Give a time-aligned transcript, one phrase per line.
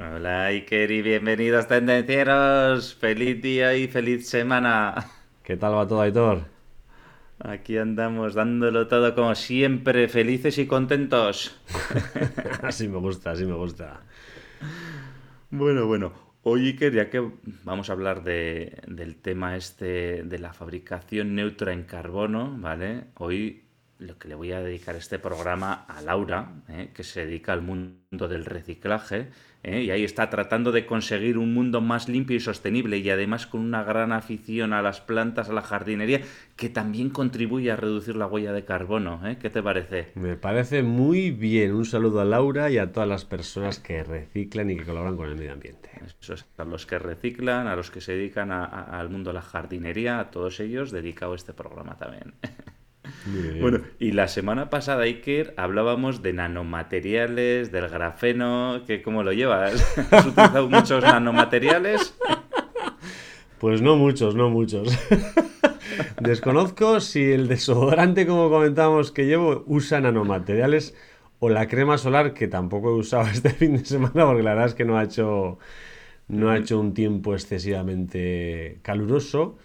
[0.00, 2.94] Hola Iker y bienvenidos tendencieros.
[2.94, 4.94] Feliz día y feliz semana.
[5.42, 6.46] ¿Qué tal va todo, Aitor?
[7.38, 11.54] Aquí andamos dándolo todo como siempre, felices y contentos.
[12.62, 14.00] así me gusta, así me gusta.
[15.50, 16.12] Bueno, bueno.
[16.44, 17.22] Hoy Iker, ya que
[17.64, 23.04] vamos a hablar de, del tema este de la fabricación neutra en carbono, ¿vale?
[23.18, 23.64] Hoy
[24.00, 26.90] lo que le voy a dedicar este programa a Laura, ¿eh?
[26.94, 29.28] que se dedica al mundo del reciclaje,
[29.62, 29.82] ¿eh?
[29.82, 33.60] y ahí está tratando de conseguir un mundo más limpio y sostenible, y además con
[33.60, 36.20] una gran afición a las plantas, a la jardinería,
[36.56, 39.26] que también contribuye a reducir la huella de carbono.
[39.26, 39.38] ¿eh?
[39.40, 40.08] ¿Qué te parece?
[40.14, 41.74] Me parece muy bien.
[41.74, 45.28] Un saludo a Laura y a todas las personas que reciclan y que colaboran con
[45.28, 45.90] el medio ambiente.
[46.20, 49.30] Eso es, a los que reciclan, a los que se dedican a, a, al mundo
[49.30, 52.34] de la jardinería, a todos ellos dedicado este programa también.
[53.60, 59.74] Bueno, y la semana pasada, Iker, hablábamos de nanomateriales, del grafeno, que ¿cómo lo llevas?
[60.10, 62.14] ¿Has utilizado muchos nanomateriales?
[63.58, 64.88] Pues no muchos, no muchos.
[66.20, 70.94] Desconozco si el desodorante, como comentábamos, que llevo, usa nanomateriales
[71.40, 74.68] o la crema solar, que tampoco he usado este fin de semana, porque la verdad
[74.68, 75.58] es que no ha hecho,
[76.28, 79.58] no ha hecho un tiempo excesivamente caluroso.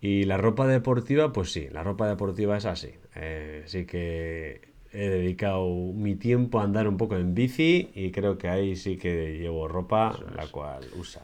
[0.00, 2.92] Y la ropa deportiva, pues sí, la ropa deportiva es así.
[3.16, 8.38] Eh, sí que he dedicado mi tiempo a andar un poco en bici y creo
[8.38, 11.22] que ahí sí que llevo ropa la cual usa.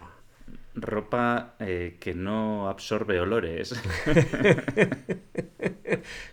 [0.74, 3.80] Ropa eh, que no absorbe olores.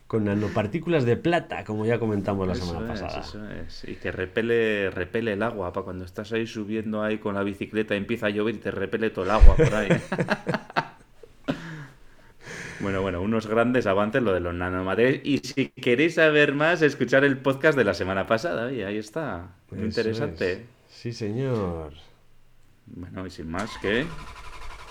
[0.07, 3.21] Con nanopartículas de plata, como ya comentamos la eso semana es, pasada.
[3.21, 3.87] Eso es.
[3.87, 7.93] Y que repele, repele el agua, para cuando estás ahí subiendo ahí con la bicicleta
[7.93, 9.89] y empieza a llover y te repele todo el agua por ahí.
[12.81, 15.21] Bueno, bueno, unos grandes avances lo de los nanomateriales.
[15.23, 18.71] Y si queréis saber más, escuchar el podcast de la semana pasada.
[18.71, 19.49] Y ahí está.
[19.69, 20.51] Muy interesante.
[20.53, 20.59] es.
[20.87, 21.93] Sí, señor.
[22.87, 24.05] Bueno, y sin más, ¿qué?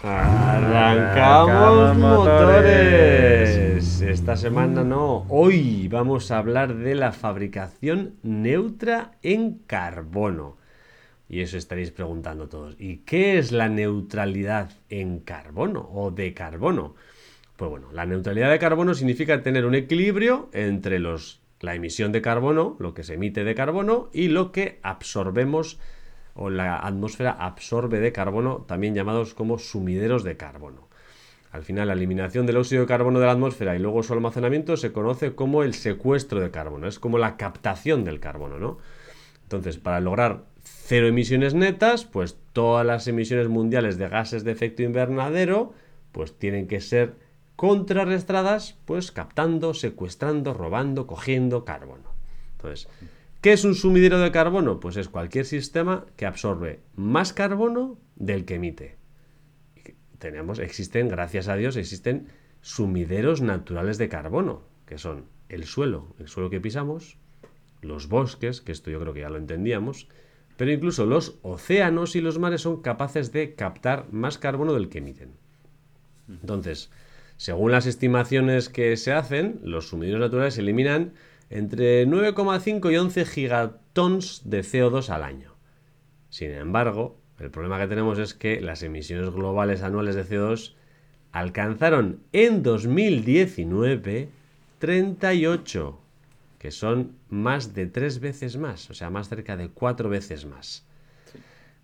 [0.02, 3.56] Arrancamos Arrancamos motores.
[3.56, 4.00] motores.
[4.02, 5.26] Esta semana no.
[5.28, 10.58] Hoy vamos a hablar de la fabricación neutra en carbono.
[11.28, 12.76] Y eso estaréis preguntando todos.
[12.78, 16.94] ¿Y qué es la neutralidad en carbono o de carbono?
[17.60, 22.22] Pues bueno, la neutralidad de carbono significa tener un equilibrio entre los, la emisión de
[22.22, 25.78] carbono, lo que se emite de carbono, y lo que absorbemos
[26.32, 30.88] o la atmósfera absorbe de carbono, también llamados como sumideros de carbono.
[31.52, 34.78] Al final, la eliminación del óxido de carbono de la atmósfera y luego su almacenamiento
[34.78, 38.78] se conoce como el secuestro de carbono, es como la captación del carbono, ¿no?
[39.42, 44.82] Entonces, para lograr cero emisiones netas, pues todas las emisiones mundiales de gases de efecto
[44.82, 45.74] invernadero,
[46.12, 47.28] pues tienen que ser
[47.60, 52.14] contrarrestadas, pues captando, secuestrando, robando, cogiendo carbono.
[52.52, 52.88] Entonces,
[53.42, 54.80] ¿qué es un sumidero de carbono?
[54.80, 58.96] Pues es cualquier sistema que absorbe más carbono del que emite.
[60.18, 62.28] Tenemos, existen, gracias a Dios, existen
[62.62, 67.18] sumideros naturales de carbono, que son el suelo, el suelo que pisamos,
[67.82, 70.08] los bosques, que esto yo creo que ya lo entendíamos,
[70.56, 74.96] pero incluso los océanos y los mares son capaces de captar más carbono del que
[74.96, 75.34] emiten.
[76.26, 76.90] Entonces,
[77.40, 81.14] según las estimaciones que se hacen, los sumideros naturales eliminan
[81.48, 85.54] entre 9,5 y 11 gigatons de CO2 al año.
[86.28, 90.74] Sin embargo, el problema que tenemos es que las emisiones globales anuales de CO2
[91.32, 94.28] alcanzaron en 2019
[94.78, 95.98] 38,
[96.58, 100.86] que son más de tres veces más, o sea, más cerca de cuatro veces más.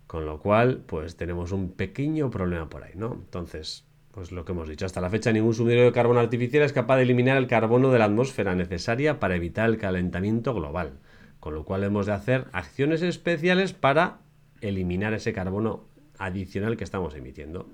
[0.05, 3.13] Con lo cual, pues tenemos un pequeño problema por ahí, ¿no?
[3.13, 3.86] Entonces,
[4.17, 6.95] pues lo que hemos dicho, hasta la fecha ningún sumidero de carbono artificial es capaz
[6.95, 10.93] de eliminar el carbono de la atmósfera necesaria para evitar el calentamiento global.
[11.39, 14.21] Con lo cual hemos de hacer acciones especiales para
[14.59, 15.85] eliminar ese carbono
[16.17, 17.69] adicional que estamos emitiendo.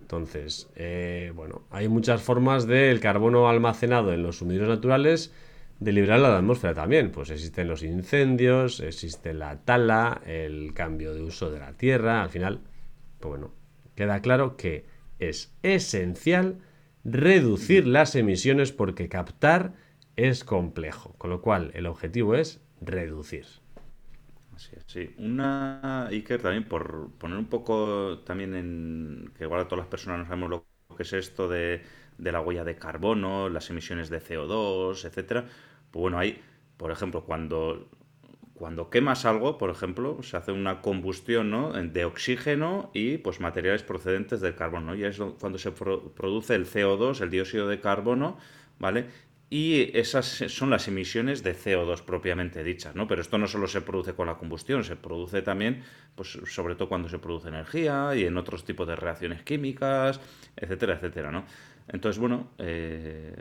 [0.00, 5.32] Entonces, eh, bueno, hay muchas formas del carbono almacenado en los sumideros naturales
[5.78, 7.12] de liberarlo a la atmósfera también.
[7.12, 12.24] Pues existen los incendios, existe la tala, el cambio de uso de la tierra.
[12.24, 12.58] Al final,
[13.20, 13.52] pues bueno,
[13.94, 16.58] queda claro que es esencial
[17.04, 19.74] reducir las emisiones porque captar
[20.16, 21.14] es complejo.
[21.18, 23.46] Con lo cual, el objetivo es reducir.
[24.54, 25.10] Así es.
[25.18, 30.18] Una, Iker, también por poner un poco también en que igual a todas las personas
[30.18, 31.82] no sabemos lo que es esto de,
[32.18, 35.46] de la huella de carbono, las emisiones de CO2, etcétera.
[35.90, 36.42] Pues bueno, hay,
[36.76, 37.88] por ejemplo, cuando
[38.60, 41.72] cuando quemas algo, por ejemplo, se hace una combustión ¿no?
[41.72, 44.94] de oxígeno y pues materiales procedentes del carbono.
[44.94, 48.36] Y es cuando se produce el CO2, el dióxido de carbono,
[48.78, 49.06] ¿vale?
[49.48, 53.08] Y esas son las emisiones de CO2 propiamente dichas, ¿no?
[53.08, 55.82] Pero esto no solo se produce con la combustión, se produce también,
[56.14, 60.20] pues sobre todo cuando se produce energía y en otros tipos de reacciones químicas,
[60.54, 61.46] etcétera, etcétera, ¿no?
[61.88, 63.34] Entonces, bueno, eh,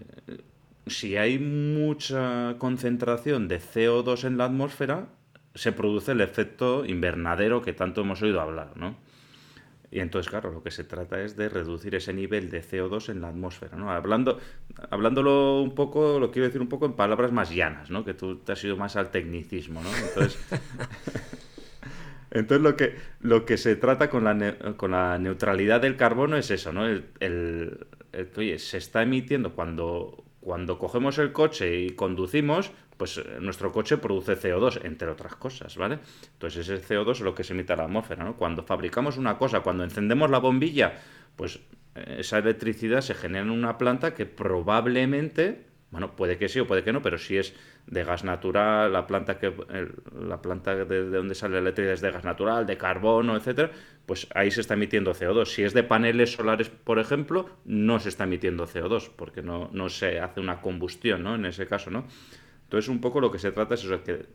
[0.88, 5.08] si hay mucha concentración de CO2 en la atmósfera,
[5.56, 8.96] se produce el efecto invernadero que tanto hemos oído hablar, ¿no?
[9.92, 13.22] Y entonces, claro, lo que se trata es de reducir ese nivel de CO2 en
[13.22, 13.92] la atmósfera, ¿no?
[13.92, 14.40] Hablando,
[14.92, 18.06] hablándolo un poco, lo quiero decir un poco en palabras más llanas, ¿no?
[18.06, 19.90] Que tú te has ido más al tecnicismo, ¿no?
[19.96, 20.40] Entonces,
[22.32, 26.52] entonces lo, que, lo que se trata con la, con la neutralidad del carbono es
[26.52, 26.86] eso, ¿no?
[26.86, 27.88] El,
[28.38, 33.97] oye, se está emitiendo cuando, cuando cogemos el coche y conducimos, pues eh, nuestro coche
[33.97, 36.00] produce CO2, entre otras cosas, ¿vale?
[36.33, 38.36] Entonces ese CO2 es lo que se emite a la atmósfera, ¿no?
[38.36, 41.00] Cuando fabricamos una cosa, cuando encendemos la bombilla,
[41.36, 41.59] pues
[41.95, 46.68] eh, esa electricidad se genera en una planta que probablemente, bueno, puede que sí o
[46.68, 47.53] puede que no, pero si es
[47.89, 49.51] de gas natural, la planta que
[50.19, 53.71] la planta de, donde sale la electricidad es de gas natural, de carbono, etcétera,
[54.06, 55.45] pues ahí se está emitiendo CO2.
[55.45, 59.89] Si es de paneles solares, por ejemplo, no se está emitiendo CO2, porque no, no
[59.89, 61.36] se hace una combustión, ¿no?
[61.36, 62.06] En ese caso, ¿no?
[62.63, 64.27] Entonces, un poco lo que se trata es eso, que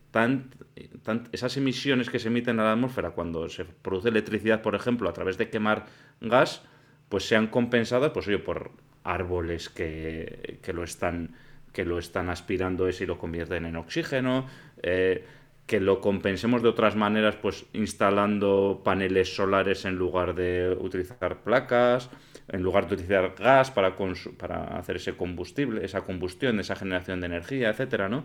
[1.30, 5.12] esas emisiones que se emiten a la atmósfera cuando se produce electricidad, por ejemplo, a
[5.12, 5.86] través de quemar
[6.20, 6.62] gas,
[7.08, 8.72] pues sean compensadas, pues oye, por
[9.04, 11.36] árboles que, que lo están
[11.74, 14.46] que lo están aspirando ese y lo convierten en oxígeno,
[14.82, 15.26] eh,
[15.66, 22.10] que lo compensemos de otras maneras, pues instalando paneles solares en lugar de utilizar placas,
[22.48, 23.96] en lugar de utilizar gas para,
[24.38, 28.24] para hacer ese combustible, esa combustión, esa generación de energía, etcétera, ¿no?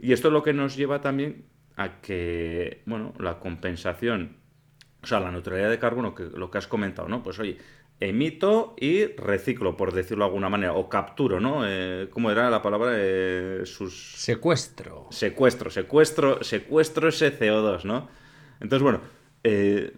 [0.00, 1.44] Y esto es lo que nos lleva también
[1.76, 4.38] a que, bueno, la compensación,
[5.02, 7.22] o sea, la neutralidad de carbono, que lo que has comentado, ¿no?
[7.22, 7.58] Pues oye,
[8.08, 11.62] emito y reciclo, por decirlo de alguna manera, o capturo, ¿no?
[11.64, 12.92] Eh, ¿Cómo era la palabra?
[12.94, 14.14] Eh, sus...
[14.16, 15.06] Secuestro.
[15.10, 18.08] Secuestro, secuestro, secuestro ese CO2, ¿no?
[18.60, 19.00] Entonces, bueno,
[19.44, 19.92] eh,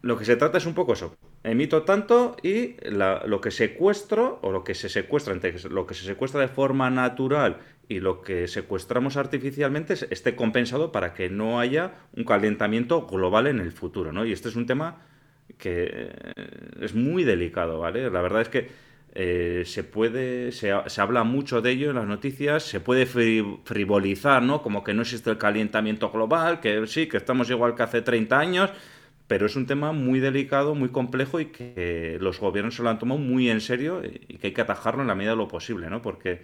[0.00, 1.14] lo que se trata es un poco eso.
[1.44, 6.04] Emito tanto y lo que secuestro, o lo que se secuestra, entre lo que se
[6.04, 7.58] secuestra de forma natural
[7.88, 13.60] y lo que secuestramos artificialmente esté compensado para que no haya un calentamiento global en
[13.60, 14.24] el futuro, ¿no?
[14.24, 15.06] Y este es un tema
[15.58, 16.48] que eh,
[16.80, 18.10] es muy delicado, ¿vale?
[18.10, 18.68] La verdad es que
[19.18, 24.60] eh, se puede, se, habla mucho de ello en las noticias, se puede frivolizar, ¿no?
[24.60, 28.38] Como que no existe el calentamiento global, que sí, que estamos igual que hace 30
[28.38, 28.70] años,
[29.26, 32.98] pero es un tema muy delicado, muy complejo y que los gobiernos se lo han
[32.98, 35.88] tomado muy en serio y que hay que atajarlo en la medida de lo posible,
[35.88, 36.02] ¿no?
[36.02, 36.42] Porque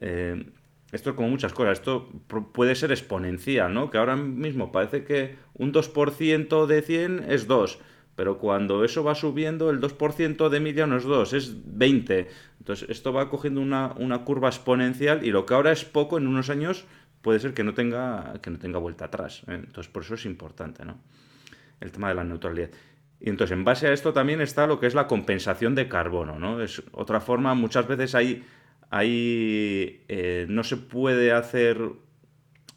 [0.00, 0.46] eh,
[0.92, 2.08] esto es como muchas cosas, esto
[2.52, 3.90] puede ser exponencial, ¿no?
[3.90, 7.78] Que ahora mismo parece que un 2% de 100 es 2,
[8.18, 12.26] pero cuando eso va subiendo, el 2% de mil no es 2, es 20.
[12.58, 16.50] Entonces, esto va cogiendo una, curva exponencial y lo que ahora es poco, en unos
[16.50, 16.84] años
[17.22, 19.44] puede ser que no tenga, que no tenga vuelta atrás.
[19.46, 19.54] ¿eh?
[19.54, 20.98] Entonces, por eso es importante, ¿no?
[21.78, 22.70] El tema de la neutralidad.
[23.20, 26.40] Y entonces, en base a esto también está lo que es la compensación de carbono,
[26.40, 26.60] ¿no?
[26.60, 28.44] Es otra forma, muchas veces hay,
[28.90, 31.78] hay eh, no se puede hacer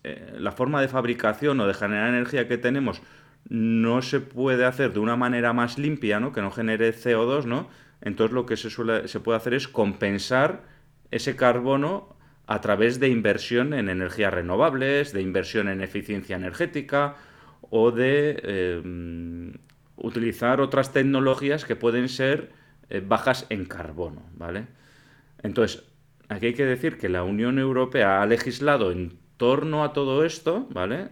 [0.03, 3.01] eh, la forma de fabricación o de generar energía que tenemos
[3.49, 6.31] no se puede hacer de una manera más limpia, ¿no?
[6.31, 7.69] que no genere CO2, ¿no?
[8.01, 10.63] entonces lo que se, suele, se puede hacer es compensar
[11.11, 12.15] ese carbono
[12.47, 17.15] a través de inversión en energías renovables, de inversión en eficiencia energética
[17.69, 19.53] o de eh,
[19.95, 22.51] utilizar otras tecnologías que pueden ser
[22.89, 24.67] eh, bajas en carbono, ¿vale?
[25.43, 25.83] Entonces,
[26.27, 30.67] aquí hay que decir que la Unión Europea ha legislado en torno a todo esto,
[30.71, 31.09] ¿vale?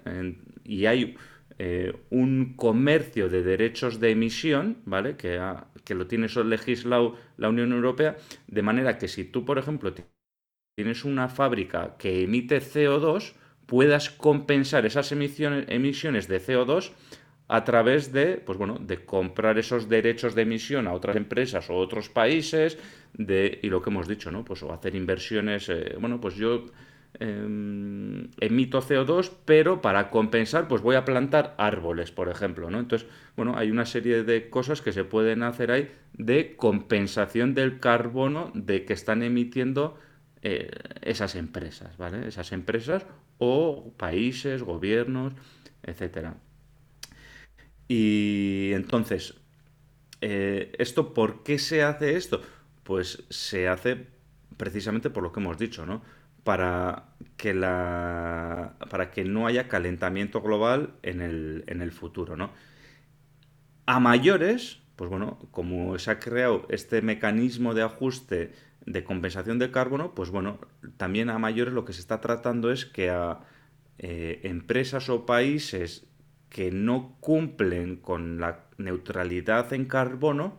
[0.64, 1.18] y hay
[1.62, 5.18] eh, un comercio de derechos de emisión, ¿vale?
[5.18, 5.38] Que,
[5.94, 8.16] lo tiene legislado la Unión Europea,
[8.48, 9.94] de manera que si tú, por ejemplo,
[10.78, 13.34] tienes una fábrica que emite CO2,
[13.66, 16.94] puedas compensar esas emisiones, emisiones de CO2
[17.50, 21.76] a través de, pues bueno, de comprar esos derechos de emisión a otras empresas o
[21.76, 22.78] otros países,
[23.14, 24.46] de, y lo que hemos dicho, ¿no?
[24.46, 26.68] Pues o hacer inversiones, eh, bueno, pues yo
[27.16, 32.80] Em, emito CO2, pero para compensar, pues voy a plantar árboles, por ejemplo, ¿no?
[32.80, 37.80] Entonces, bueno, hay una serie de cosas que se pueden hacer ahí de compensación del
[37.80, 39.98] carbono de que están emitiendo
[40.44, 40.70] eh,
[41.02, 42.28] esas empresas, ¿vale?
[42.28, 43.06] Esas empresas
[43.40, 45.34] o países, gobiernos.
[45.84, 46.38] etcétera.
[47.88, 49.36] Y entonces,
[50.22, 52.42] eh, ¿esto por qué se hace esto?
[52.84, 54.08] Pues se hace
[54.58, 56.04] precisamente por lo que hemos dicho, ¿no?
[56.50, 57.04] Para
[57.38, 62.50] que, la, para que no haya calentamiento global en el, en el futuro, ¿no?
[63.86, 68.54] A mayores, pues bueno, como se ha creado este mecanismo de ajuste
[68.84, 70.58] de compensación de carbono, pues bueno,
[70.98, 73.42] también a mayores lo que se está tratando es que a
[74.00, 76.08] eh, empresas o países
[76.50, 80.58] que no cumplen con la neutralidad en carbono,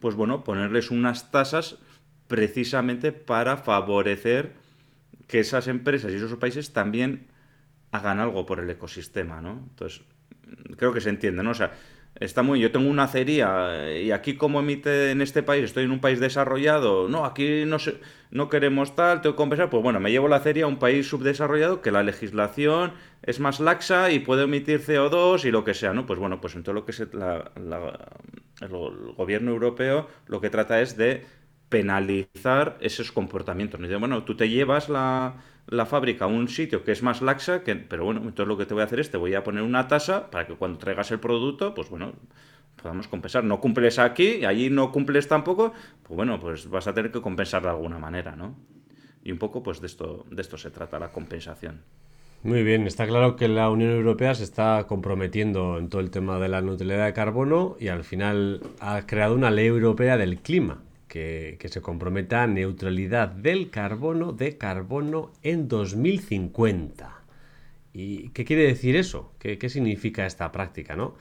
[0.00, 1.78] pues bueno, ponerles unas tasas
[2.26, 4.66] precisamente para favorecer
[5.28, 7.28] que esas empresas y esos países también
[7.92, 9.64] hagan algo por el ecosistema, ¿no?
[9.70, 10.02] Entonces,
[10.76, 11.50] creo que se entiende, ¿no?
[11.50, 11.72] O sea,
[12.20, 15.84] Está muy, yo tengo una acería eh, y aquí como emite en este país, estoy
[15.84, 18.00] en un país desarrollado, no, aquí no, se,
[18.32, 21.08] no queremos tal, tengo que compensar, pues bueno, me llevo la acería a un país
[21.08, 22.92] subdesarrollado que la legislación
[23.22, 26.06] es más laxa y puede emitir CO2 y lo que sea, ¿no?
[26.06, 28.68] Pues bueno, pues entonces lo que es el
[29.16, 31.24] gobierno europeo lo que trata es de
[31.68, 33.80] penalizar esos comportamientos.
[33.80, 35.34] dice, bueno, tú te llevas la,
[35.66, 38.66] la fábrica a un sitio que es más laxa, que, pero bueno, entonces lo que
[38.66, 41.10] te voy a hacer es te voy a poner una tasa para que cuando traigas
[41.10, 42.14] el producto, pues bueno,
[42.82, 43.44] podamos compensar.
[43.44, 45.72] No cumples aquí allí no cumples tampoco,
[46.02, 48.56] pues bueno, pues vas a tener que compensar de alguna manera, ¿no?
[49.22, 51.82] Y un poco pues de esto, de esto se trata la compensación.
[52.44, 56.38] Muy bien, está claro que la Unión Europea se está comprometiendo en todo el tema
[56.38, 60.84] de la neutralidad de carbono y al final ha creado una ley europea del clima
[61.08, 67.14] que, se comprometa a neutralidad del carbono de carbono en 2050.
[67.92, 69.32] ¿Y qué quiere decir eso?
[69.38, 70.94] ¿Qué, significa esta práctica?
[70.94, 71.16] ¿no?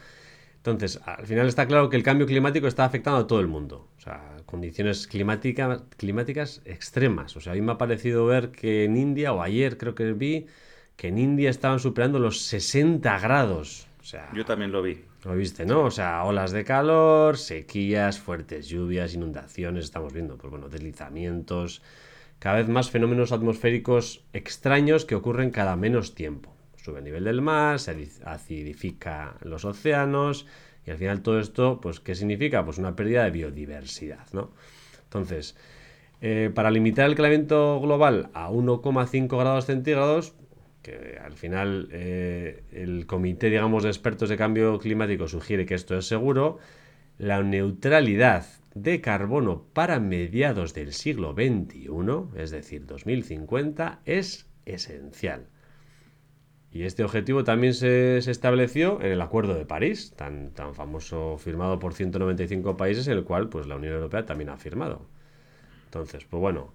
[0.58, 3.88] Entonces, al final está claro que el cambio climático está afectando a todo el mundo.
[3.98, 7.36] O sea, condiciones climáticas extremas.
[7.38, 10.12] O sea, a mí me ha parecido ver que en India, o ayer creo que
[10.14, 10.48] vi,
[10.98, 13.88] que en India estaban superando los 60 grados.
[14.02, 15.02] O sea, Yo también lo vi.
[15.28, 15.82] Lo viste, ¿no?
[15.84, 21.82] O sea, olas de calor, sequías, fuertes lluvias, inundaciones, estamos viendo, pues bueno, deslizamientos,
[22.40, 26.56] cada vez más fenómenos atmosféricos extraños que ocurren cada menos tiempo.
[26.78, 30.46] Sube el nivel del mar, se acidifica los océanos
[30.86, 32.64] y al final todo esto, pues, ¿qué significa?
[32.64, 34.52] Pues una pérdida de biodiversidad, ¿no?
[35.04, 35.58] Entonces,
[36.22, 40.36] eh, para limitar el calentamiento global a 1,5 grados centígrados,
[41.24, 46.06] al final eh, el comité, digamos, de expertos de cambio climático sugiere que esto es
[46.08, 46.60] seguro,
[47.18, 55.48] la neutralidad de carbono para mediados del siglo XXI, es decir, 2050, es esencial.
[56.72, 61.80] Y este objetivo también se, estableció en el Acuerdo de París, tan, tan, famoso, firmado
[61.80, 65.08] por 195 países, el cual pues, la Unión Europea también ha firmado.
[65.86, 66.74] Entonces, pues bueno,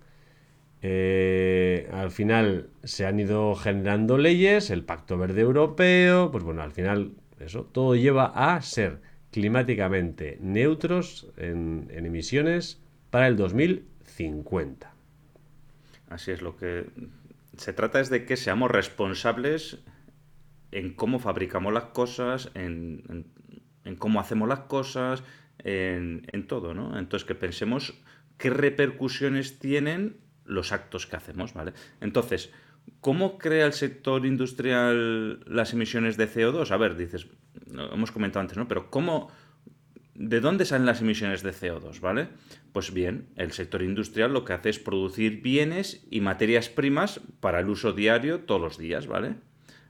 [0.85, 6.73] eh, al final se han ido generando leyes, el Pacto Verde Europeo, pues bueno, al
[6.73, 14.93] final eso todo lleva a ser climáticamente neutros en, emisiones para el 2050.
[16.11, 16.87] Así es, lo que
[17.57, 19.79] se trata es de que seamos responsables
[20.73, 23.25] en cómo fabricamos las cosas, en,
[23.99, 25.23] cómo hacemos las cosas,
[25.59, 26.99] en, en, todo, ¿no?
[26.99, 27.95] Entonces que pensemos
[28.37, 31.73] qué repercusiones tienen los actos que hacemos, ¿vale?
[32.01, 32.51] Entonces,
[33.01, 36.71] ¿cómo crea el sector industrial las emisiones de CO2?
[36.71, 37.27] A ver, dices,
[37.93, 38.69] hemos comentado antes, ¿no?
[38.69, 39.31] Pero ¿cómo,
[40.15, 42.29] de dónde salen las emisiones de CO2, ¿vale?
[42.73, 47.61] Pues bien, el sector industrial lo que hace es producir bienes y materias primas para
[47.61, 49.37] el uso diario todos los días, ¿vale?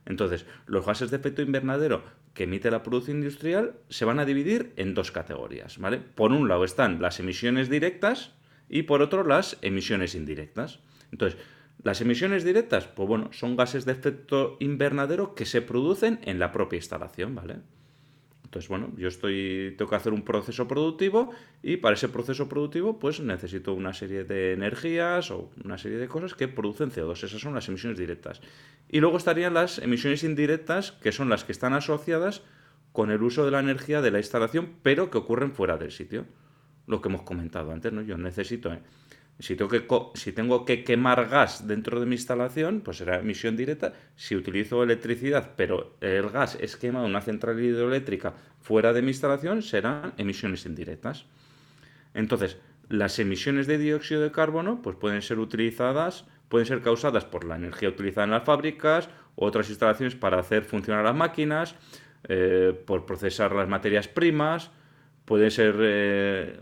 [0.04, 2.02] Entonces, los gases de efecto invernadero
[2.34, 5.98] que emite la producción industrial se van a dividir en dos categorías, ¿vale?
[5.98, 8.32] Por un lado están las emisiones directas,
[8.72, 10.80] y por otro las emisiones indirectas.
[11.12, 11.38] Entonces,
[11.84, 16.52] las emisiones directas, pues bueno, son gases de efecto invernadero que se producen en la
[16.52, 17.56] propia instalación, ¿vale?
[18.44, 21.30] Entonces, bueno, yo estoy, tengo que hacer un proceso productivo
[21.62, 26.08] y para ese proceso productivo, pues necesito una serie de energías o una serie de
[26.08, 27.24] cosas que producen CO2.
[27.24, 28.40] Esas son las emisiones directas.
[28.88, 32.42] Y luego estarían las emisiones indirectas, que son las que están asociadas
[32.92, 36.26] con el uso de la energía de la instalación, pero que ocurren fuera del sitio
[36.86, 38.02] lo que hemos comentado antes, ¿no?
[38.02, 38.80] Yo necesito, ¿eh?
[39.38, 43.56] si, tengo que, si tengo que quemar gas dentro de mi instalación, pues será emisión
[43.56, 43.92] directa.
[44.16, 49.08] Si utilizo electricidad, pero el gas es quemado en una central hidroeléctrica fuera de mi
[49.08, 51.26] instalación, serán emisiones indirectas.
[52.14, 52.58] Entonces,
[52.88, 57.56] las emisiones de dióxido de carbono pues pueden ser utilizadas, pueden ser causadas por la
[57.56, 61.74] energía utilizada en las fábricas, otras instalaciones para hacer funcionar las máquinas,
[62.28, 64.70] eh, por procesar las materias primas,
[65.24, 66.58] puede ser, eh,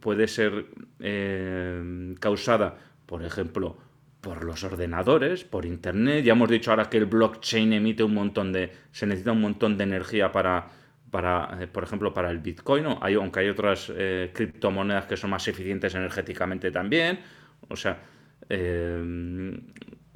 [0.00, 0.66] puede ser
[1.00, 3.76] eh, causada, por ejemplo,
[4.20, 6.24] por los ordenadores, por internet.
[6.24, 8.72] Ya hemos dicho ahora que el blockchain emite un montón de.
[8.92, 10.68] se necesita un montón de energía para.
[11.10, 12.86] para eh, por ejemplo, para el Bitcoin.
[13.00, 13.92] Hay, aunque hay otras
[14.32, 17.20] criptomonedas que son más eficientes energéticamente también.
[17.68, 17.98] O sea,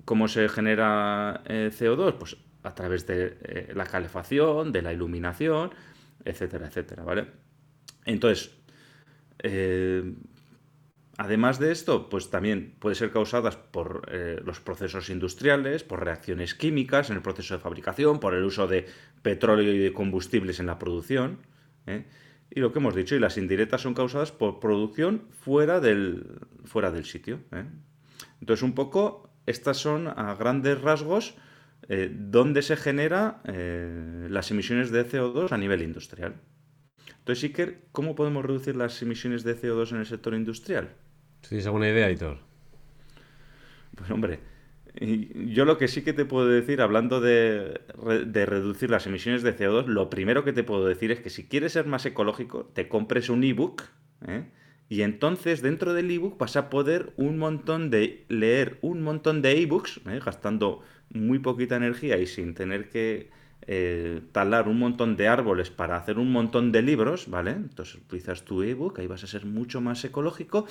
[0.04, 2.14] ¿cómo se genera CO2?
[2.18, 5.70] Pues a través de la calefacción, de la iluminación,
[6.24, 7.47] etcétera, etcétera, ¿vale?
[8.08, 8.50] Entonces,
[11.20, 16.54] Además de esto, pues también puede ser causadas por eh, los procesos industriales, por reacciones
[16.54, 18.86] químicas en el proceso de fabricación, por el uso de
[19.22, 21.38] petróleo y de combustibles en la producción.
[21.86, 22.06] ¿eh?
[22.50, 26.92] Y lo que hemos dicho, y las indirectas son causadas por producción fuera del, fuera
[26.92, 27.40] del sitio.
[27.50, 27.64] ¿eh?
[28.40, 31.34] Entonces, un poco, estas son a grandes rasgos
[32.10, 33.38] donde se generan
[34.28, 36.34] las emisiones de CO2 a nivel industrial.
[37.28, 40.88] Entonces, Iker, ¿cómo podemos reducir las emisiones de CO2 en el sector industrial?
[41.46, 42.38] ¿Tienes alguna idea, Hitor?
[43.94, 44.40] Pues hombre,
[44.98, 49.88] yo lo que sí que te puedo decir, hablando de, reducir las emisiones de CO2,
[49.88, 53.28] lo primero que te puedo decir es que si quieres ser más ecológico, te compres
[53.28, 53.82] un ebook,
[54.26, 54.46] ¿eh?
[54.88, 59.60] y entonces dentro del ebook vas a poder un montón de leer un montón de
[59.60, 60.18] ebooks, ¿eh?
[60.24, 60.80] gastando
[61.10, 63.28] muy poquita energía y sin tener que
[63.66, 67.50] eh, talar un montón de árboles para hacer un montón de libros, ¿vale?
[67.50, 70.66] Entonces utilizas tu ebook, ahí vas a ser mucho más ecológico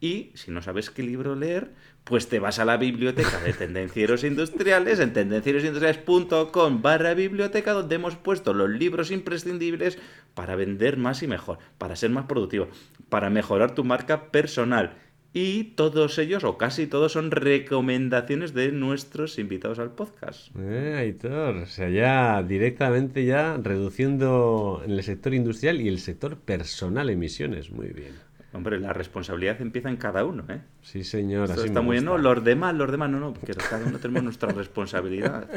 [0.00, 1.70] y si no sabes qué libro leer,
[2.02, 8.16] pues te vas a la biblioteca de Tendencieros Industriales en tendencierosindustriales.com barra biblioteca donde hemos
[8.16, 9.98] puesto los libros imprescindibles
[10.34, 12.68] para vender más y mejor, para ser más productivo,
[13.08, 14.96] para mejorar tu marca personal.
[15.34, 20.54] Y todos ellos, o casi todos, son recomendaciones de nuestros invitados al podcast.
[20.58, 26.36] Eh, Aitor, o sea, ya directamente ya reduciendo en el sector industrial y el sector
[26.36, 27.70] personal emisiones.
[27.70, 28.12] Muy bien.
[28.54, 30.60] Hombre, la responsabilidad empieza en cada uno, ¿eh?
[30.82, 31.50] Sí, señor.
[31.50, 34.24] Así está muy bien, no, los demás, los demás, no, no, porque cada uno tenemos
[34.24, 35.48] nuestra responsabilidad.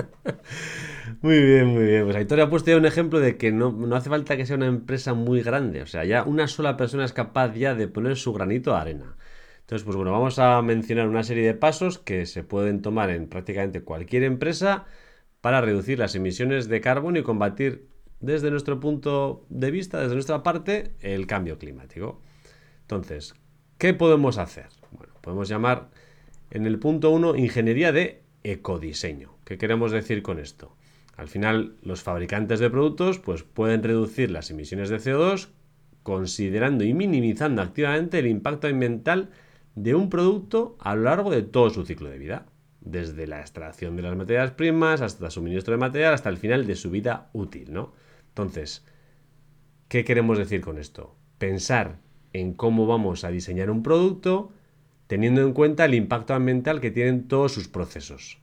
[1.22, 2.06] Muy bien, muy bien.
[2.06, 4.56] Pues Aitor ha puesto ya un ejemplo de que no, no, hace falta que sea
[4.56, 8.16] una empresa muy grande, o sea, ya una sola persona es capaz ya de poner
[8.16, 9.16] su granito de arena.
[9.66, 13.28] Entonces, pues bueno, vamos a mencionar una serie de pasos que se pueden tomar en
[13.28, 14.86] prácticamente cualquier empresa
[15.42, 17.88] para reducir las emisiones de carbono y combatir
[18.20, 22.22] desde nuestro punto de vista, desde nuestra parte, el cambio climático.
[22.82, 23.34] Entonces,
[23.80, 24.68] ¿qué podemos hacer?
[24.92, 25.90] Bueno, podemos llamar
[26.52, 29.36] en el punto 1 ingeniería de ecodiseño.
[29.46, 30.76] ¿Qué queremos decir con esto?
[31.18, 35.50] Al final, los fabricantes de productos pues, pueden reducir las emisiones de CO2
[36.04, 39.32] considerando y minimizando activamente el impacto ambiental
[39.76, 42.46] de un producto a lo largo de todo su ciclo de vida,
[42.82, 46.76] desde la extracción de las materias primas hasta suministro de material hasta el final de
[46.76, 47.94] su vida útil, ¿no?
[48.30, 48.86] Entonces,
[49.88, 51.16] ¿qué queremos decir con esto?
[51.38, 52.00] Pensar
[52.32, 54.52] en cómo vamos a diseñar un producto
[55.08, 58.40] teniendo en cuenta el impacto ambiental que tienen todos sus procesos.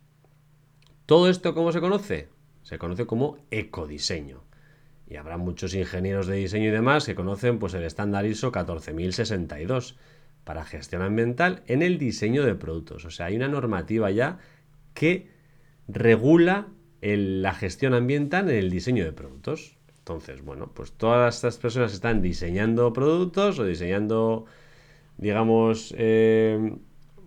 [1.07, 2.29] ¿Todo esto cómo se conoce?
[2.63, 4.45] Se conoce como ecodiseño.
[5.09, 9.97] Y habrá muchos ingenieros de diseño y demás que conocen pues, el estándar ISO 14062
[10.45, 13.05] para gestión ambiental en el diseño de productos.
[13.05, 14.39] O sea, hay una normativa ya
[14.95, 15.29] que
[15.89, 16.69] regula
[17.01, 19.77] la gestión ambiental en el diseño de productos.
[19.99, 24.47] Entonces, bueno, pues todas estas personas están diseñando productos o diseñando,
[25.17, 26.77] digamos, eh,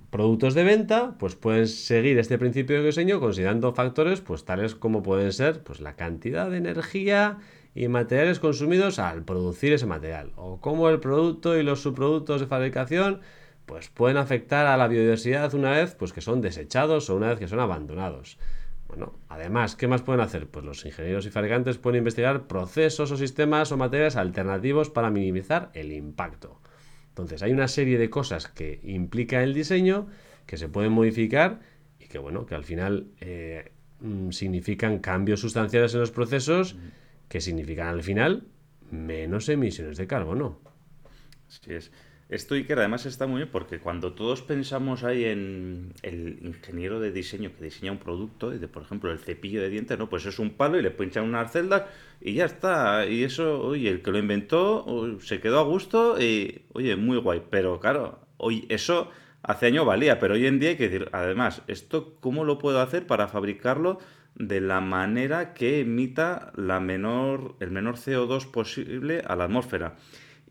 [0.09, 5.03] productos de venta, pues pueden seguir este principio de diseño considerando factores, pues tales como
[5.03, 7.39] pueden ser, pues la cantidad de energía
[7.75, 12.47] y materiales consumidos al producir ese material, o cómo el producto y los subproductos de
[12.47, 13.19] fabricación,
[13.65, 17.37] pues pueden afectar a la biodiversidad una vez, pues que son desechados o una vez
[17.37, 18.39] que son abandonados.
[18.87, 20.47] Bueno, además, ¿qué más pueden hacer?
[20.47, 25.69] Pues los ingenieros y fabricantes pueden investigar procesos o sistemas o materiales alternativos para minimizar
[25.73, 26.61] el impacto.
[27.09, 30.07] Entonces, hay una serie de cosas que implica el diseño
[30.45, 31.59] que se pueden modificar
[31.99, 36.77] y que, bueno, que al final eh, mm, significan cambios sustanciales en los procesos
[37.27, 38.47] que significan al final
[38.91, 40.59] menos emisiones de carbono.
[41.47, 41.91] Así es.
[42.27, 47.11] Esto que además está muy bien porque cuando todos pensamos ahí en el ingeniero de
[47.11, 50.09] diseño que diseña un producto, de, por ejemplo el cepillo de dientes, ¿no?
[50.09, 51.83] Pues es un palo y le pinchan unas celdas
[52.19, 53.05] y ya está.
[53.05, 57.43] Y eso, oye, el que lo inventó se quedó a gusto y, oye, muy guay.
[57.51, 59.11] Pero claro, hoy eso
[59.43, 62.81] hace año valía, pero hoy en día hay que decir, además, ¿esto cómo lo puedo
[62.81, 63.99] hacer para fabricarlo
[64.35, 69.95] de la manera que emita la menor, el menor CO2 posible a la atmósfera?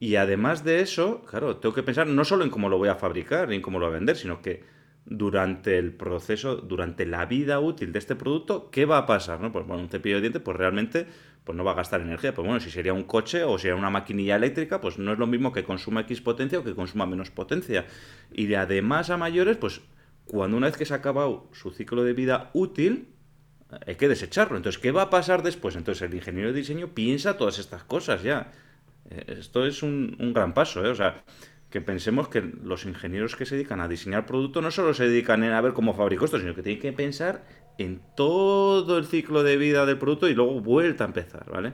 [0.00, 2.96] Y además de eso, claro, tengo que pensar no solo en cómo lo voy a
[2.96, 4.64] fabricar ni en cómo lo voy a vender, sino que
[5.06, 9.40] durante el proceso, durante la vida útil de este producto, ¿qué va a pasar?
[9.40, 9.52] ¿no?
[9.52, 11.06] Pues bueno, un cepillo de dientes, pues realmente
[11.44, 12.34] pues no va a gastar energía.
[12.34, 15.26] Pues bueno, si sería un coche o sería una maquinilla eléctrica, pues no es lo
[15.26, 17.86] mismo que consuma X potencia o que consuma menos potencia.
[18.32, 19.82] Y además a mayores, pues
[20.26, 23.13] cuando una vez que se ha acabado su ciclo de vida útil,
[23.86, 24.56] hay que desecharlo.
[24.56, 25.76] Entonces, ¿qué va a pasar después?
[25.76, 28.52] Entonces, el ingeniero de diseño piensa todas estas cosas ya.
[29.10, 30.88] Eh, esto es un, gran paso, ¿eh?
[30.88, 31.24] O sea,
[31.70, 35.42] que pensemos que los ingenieros que se dedican a diseñar producto no solo se dedican
[35.42, 37.44] a ver cómo fabrico esto, sino que tienen que pensar
[37.78, 41.72] en todo el ciclo de vida del producto y luego vuelta a empezar, ¿vale?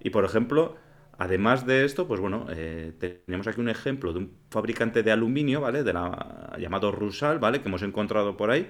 [0.00, 0.76] Y por ejemplo,
[1.16, 2.92] además de esto, pues bueno, eh,
[3.24, 5.84] tenemos aquí un ejemplo de un fabricante de aluminio, ¿vale?
[5.84, 7.60] De la, llamado Rusal, ¿vale?
[7.60, 8.68] Que hemos encontrado por ahí,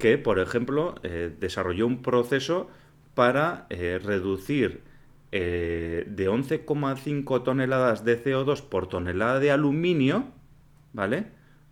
[0.00, 2.68] que, por ejemplo, eh, desarrolló un proceso
[3.14, 4.82] para eh, reducir
[5.30, 10.24] de 11,5 toneladas de CO2 por tonelada de aluminio,
[10.92, 11.26] ¿vale?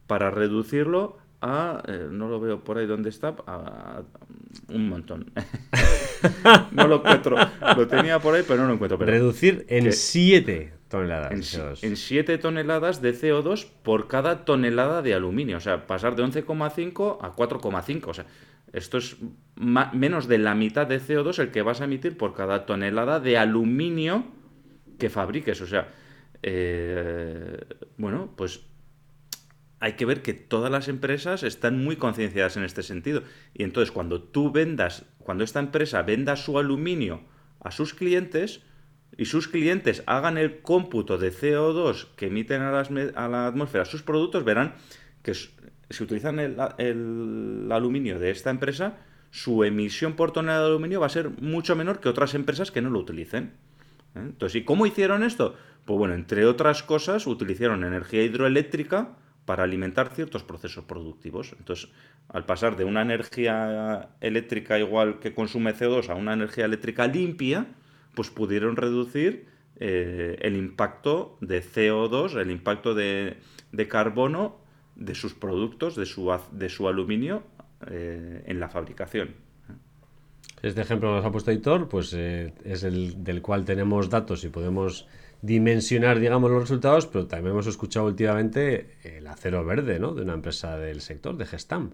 [0.06, 4.02] Para reducirlo a, eh, no lo veo por ahí donde está, a,
[4.68, 5.32] un montón.
[6.72, 7.36] no lo encuentro.
[7.76, 8.98] Lo tenía por ahí, pero no lo encuentro.
[8.98, 11.54] Reducir en 7 toneladas.
[11.82, 15.58] En, en 7 toneladas de CO2 por cada tonelada de aluminio.
[15.58, 18.06] O sea, pasar de 11,5 a 4,5.
[18.06, 18.26] O sea,
[18.72, 19.16] esto es
[19.56, 23.38] menos de la mitad de CO2 el que vas a emitir por cada tonelada de
[23.38, 24.24] aluminio
[24.98, 25.60] que fabriques.
[25.60, 25.88] O sea,
[26.42, 27.64] eh,
[27.96, 28.62] bueno, pues
[29.80, 33.22] hay que ver que todas las empresas están muy concienciadas en este sentido.
[33.54, 37.22] Y entonces cuando tú vendas, cuando esta empresa venda su aluminio
[37.60, 38.62] a sus clientes
[39.16, 42.70] y sus clientes hagan el cómputo de CO2 que emiten a,
[43.28, 44.74] la atmósfera sus productos, verán
[45.22, 48.98] que si utilizan el, aluminio de esta empresa,
[49.30, 52.80] su emisión por tonelada de aluminio va a ser mucho menor que otras empresas que
[52.80, 53.54] no lo utilicen.
[54.14, 54.20] ¿eh?
[54.20, 55.56] Entonces, ¿y cómo hicieron esto?
[55.84, 59.16] Pues bueno, entre otras cosas, utilizaron energía hidroeléctrica,
[59.48, 61.54] para alimentar ciertos procesos productivos.
[61.58, 61.88] Entonces,
[62.28, 67.66] al pasar de una energía eléctrica igual que consume CO2 a una energía eléctrica limpia,
[68.18, 69.46] pues pudieron reducir
[69.78, 73.36] eh, el impacto de CO2, el impacto de,
[73.88, 74.56] carbono
[74.96, 77.44] de sus productos, de su, de su aluminio
[77.88, 79.36] eh, en la fabricación.
[80.62, 84.42] Este ejemplo que nos ha puesto Editor, pues eh, es el del cual tenemos datos
[84.42, 85.06] y podemos
[85.40, 90.12] dimensionar, digamos, los resultados, pero también hemos escuchado últimamente el acero verde, ¿no?
[90.12, 91.92] De una empresa del sector, de Gestam,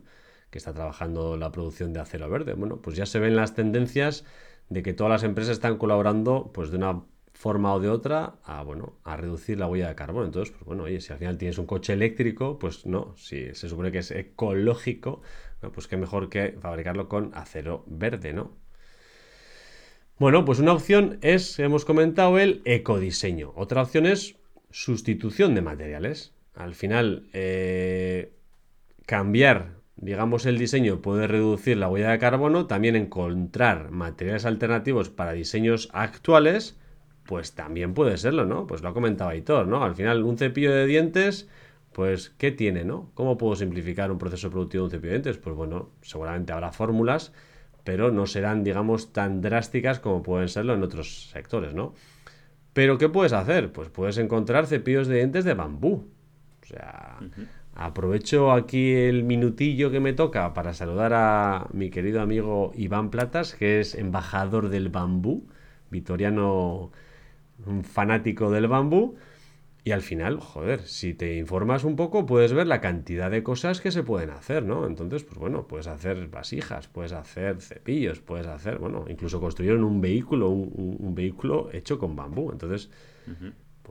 [0.48, 2.54] que está trabajando la producción de acero verde.
[2.54, 4.24] Bueno, pues ya se ven las tendencias
[4.68, 8.62] de que todas las empresas están colaborando, pues de una forma o de otra, a,
[8.62, 10.24] bueno, a reducir la huella de carbono.
[10.24, 13.68] Entonces, pues bueno, oye, si al final tienes un coche eléctrico, pues no, si se
[13.68, 15.20] supone que es ecológico,
[15.72, 18.53] pues qué mejor que fabricarlo con acero verde, ¿no?
[20.18, 23.53] Bueno, pues una opción es, hemos comentado, el ecodiseño.
[23.57, 24.37] Otra opción es
[24.70, 26.33] sustitución de materiales.
[26.55, 28.33] Al final, eh,
[29.07, 32.66] cambiar, digamos, el diseño puede reducir la huella de carbono.
[32.66, 36.78] También encontrar materiales alternativos para diseños actuales,
[37.24, 38.66] pues también puede serlo, ¿no?
[38.66, 39.85] Pues lo ha comentado Aitor, ¿no?
[39.85, 41.48] Al final, un cepillo de dientes,
[41.92, 43.11] pues, ¿qué tiene, no?
[43.14, 45.38] ¿Cómo puedo simplificar un proceso productivo de un cepillo de dientes?
[45.38, 47.33] Pues bueno, seguramente habrá fórmulas
[47.85, 51.94] pero no serán, digamos, tan drásticas como pueden serlo en otros sectores, ¿no?
[52.72, 53.70] Pero ¿qué puedes hacer?
[53.70, 56.09] Pues puedes encontrar cepillos de dientes de bambú.
[56.62, 57.18] O sea,
[57.74, 63.54] aprovecho aquí el minutillo que me toca para saludar a mi querido amigo Iván Platas,
[63.54, 65.46] que es embajador del bambú,
[65.90, 66.92] vitoriano,
[67.66, 69.16] un fanático del bambú.
[69.87, 73.82] Y al final, joder, si te informas un poco, puedes ver la cantidad de cosas
[73.82, 74.87] que se pueden hacer, ¿no?
[74.87, 80.00] Entonces, pues bueno, puedes hacer vasijas, puedes hacer cepillos, puedes hacer, bueno, incluso construyeron un
[80.00, 82.50] vehículo, un, vehículo hecho con bambú.
[82.50, 82.88] Entonces,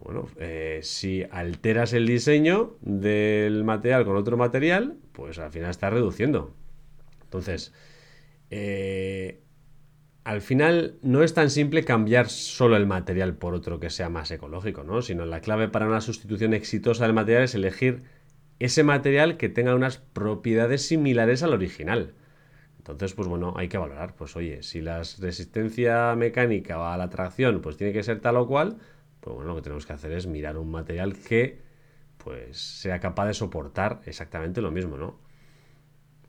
[0.03, 5.93] bueno, eh, si alteras el diseño del material con otro material, pues al final estás
[5.93, 6.53] reduciendo.
[7.23, 7.73] Entonces,
[8.49, 9.39] eh,
[10.25, 14.29] al final no es tan simple cambiar solo el material por otro que sea más
[14.31, 15.01] ecológico, ¿no?
[15.01, 18.03] Sino la clave para una sustitución exitosa del material es elegir
[18.59, 22.13] ese material que tenga unas propiedades similares al original.
[22.77, 27.61] Entonces, pues bueno, hay que valorar, pues oye, si la resistencia mecánica a la tracción
[27.61, 28.77] pues tiene que ser tal o cual,
[29.23, 31.61] pues bueno, lo que tenemos que hacer es mirar un material que
[32.17, 35.17] pues sea capaz de soportar exactamente lo mismo, ¿no?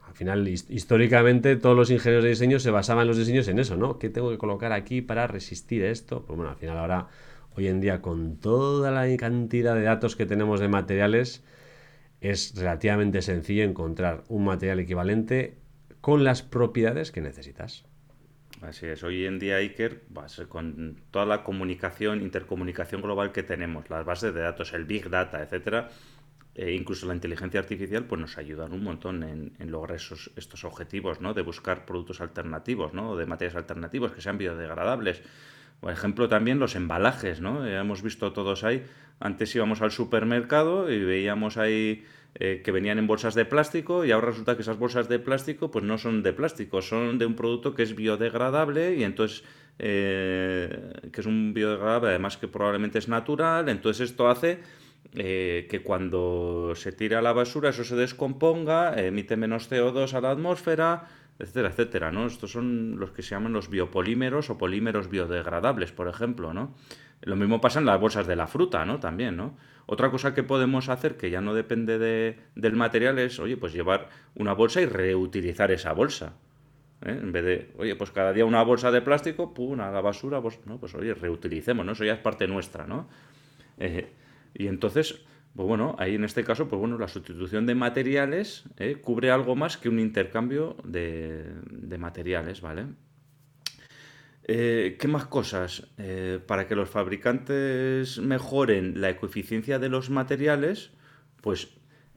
[0.07, 3.75] al final, históricamente, todos los ingenieros de diseño se basaban en los diseños en eso,
[3.75, 3.99] ¿no?
[3.99, 6.23] ¿Qué tengo que colocar aquí para resistir esto?
[6.25, 7.07] Pues bueno, al final ahora,
[7.57, 11.43] hoy en día, con toda la cantidad de datos que tenemos de materiales,
[12.21, 15.57] es relativamente sencillo encontrar un material equivalente
[15.99, 17.85] con las propiedades que necesitas.
[18.61, 20.03] Así es, hoy en día Iker,
[20.47, 25.41] con toda la comunicación, intercomunicación global que tenemos, las bases de datos, el Big Data,
[25.41, 25.89] etcétera,
[26.55, 31.19] e incluso la inteligencia artificial pues nos ayudan un montón en, lograr esos, estos objetivos,
[31.19, 31.33] ¿no?
[31.33, 33.17] De buscar productos alternativos, ¿no?
[33.17, 35.21] De materiales alternativos que sean biodegradables.
[35.81, 37.67] Por ejemplo, también los embalajes, ¿no?
[37.67, 38.85] hemos visto todos ahí,
[39.19, 42.05] antes íbamos al supermercado y veíamos ahí
[42.37, 45.71] eh, que venían en bolsas de plástico y ahora resulta que esas bolsas de plástico
[45.71, 49.45] pues no son de plástico, son de un producto que es biodegradable y entonces
[49.79, 54.59] eh, que es un biodegradable además que probablemente es natural, entonces esto hace
[55.13, 60.19] eh, que cuando se tira a la basura eso se descomponga, emite menos CO2 a
[60.19, 61.07] la atmósfera,
[61.39, 62.27] etcétera, etcétera, ¿no?
[62.27, 66.75] Estos son los que se llaman los biopolímeros o polímeros biodegradables, por ejemplo, ¿no?
[67.25, 68.99] Lo mismo pasa en las bolsas de la fruta, ¿no?
[68.99, 69.57] También, ¿no?
[69.87, 73.73] Otra cosa que podemos hacer, que ya no depende de, del material, es, oye, pues
[73.73, 76.33] llevar una bolsa y reutilizar esa bolsa.
[77.01, 77.19] ¿eh?
[77.19, 80.39] En vez de, oye, pues cada día una bolsa de plástico, pum, a la basura,
[80.39, 81.93] pues, no, pues oye, reutilicemos, ¿no?
[81.93, 83.09] Eso ya es parte nuestra, ¿no?
[83.79, 84.13] Eh,
[84.53, 88.97] y entonces, pues bueno, ahí en este caso, pues bueno, la sustitución de materiales ¿eh?
[89.01, 92.85] cubre algo más que un intercambio de materiales, ¿vale?
[94.47, 95.87] Eh, ¿Qué más cosas?
[95.97, 100.91] Eh, para que los fabricantes mejoren la eficiencia de los materiales,
[101.41, 101.69] pues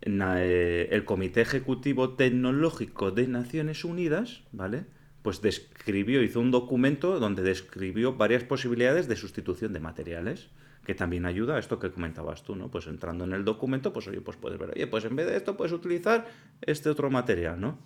[0.03, 4.85] eh, el Comité Ejecutivo Tecnológico de Naciones Unidas, ¿vale?
[5.23, 10.51] Pues describió, hizo un documento donde describió varias posibilidades de sustitución de materiales,
[10.85, 12.71] que también ayuda a esto que comentabas tú, ¿no?
[12.71, 15.37] Pues entrando en el documento, pues oye, pues puedes ver, oye, pues en vez de
[15.37, 16.27] esto puedes utilizar
[16.61, 17.79] este otro material, ¿no?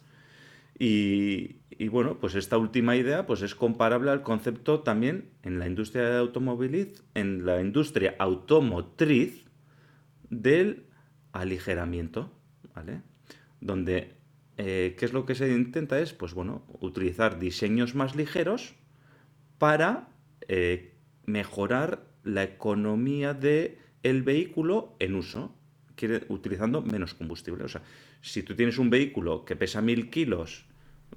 [0.85, 6.09] Y, bueno, pues esta última idea pues es comparable al concepto también en la industria
[6.09, 9.45] de en la industria automotriz
[10.29, 10.87] del
[11.31, 12.33] aligeramiento,
[12.75, 13.01] ¿vale?
[13.61, 14.17] Donde,
[14.57, 16.01] eh, ¿qué es lo que se intenta?
[16.01, 18.75] Es, pues bueno, utilizar diseños más ligeros
[19.59, 20.09] para
[20.49, 25.55] eh, mejorar la economía del el vehículo en uso,
[26.29, 27.63] utilizando menos combustible.
[27.63, 27.83] O sea,
[28.21, 30.67] si tú tienes un vehículo que pesa 1000 kilos,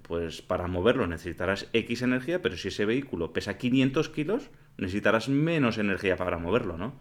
[0.07, 5.77] pues para moverlo necesitarás X energía, pero si ese vehículo pesa 500 kilos, necesitarás menos
[5.77, 6.93] energía para moverlo, ¿no?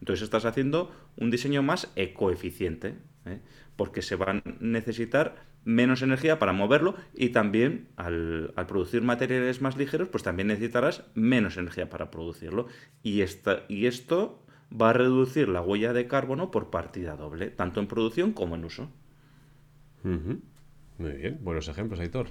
[0.00, 2.96] Entonces estás haciendo un diseño más ecoeficiente,
[3.26, 3.40] ¿eh?
[3.76, 9.76] porque se va a necesitar menos energía para moverlo y también al, producir materiales más
[9.76, 12.66] ligeros, pues también necesitarás menos energía para producirlo.
[13.02, 17.80] Y, esta, y esto va a reducir la huella de carbono por partida doble, tanto
[17.80, 18.90] en producción como en uso.
[20.02, 22.28] Muy bien, buenos ejemplos, Aitor.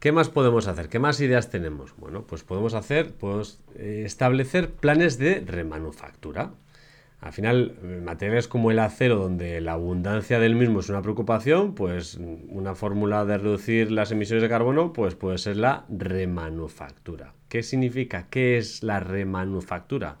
[0.00, 0.88] ¿Qué más podemos hacer?
[0.88, 1.94] ¿Qué más ideas tenemos?
[1.98, 6.52] Bueno, pues podemos hacer, podemos eh, establecer planes de remanufactura.
[7.20, 12.18] Al final, materiales como el acero, donde la abundancia del mismo es una preocupación, pues
[12.48, 17.34] una fórmula de reducir las emisiones de carbono, pues puede ser la remanufactura.
[17.50, 18.26] ¿Qué significa?
[18.30, 20.16] ¿Qué es la remanufactura?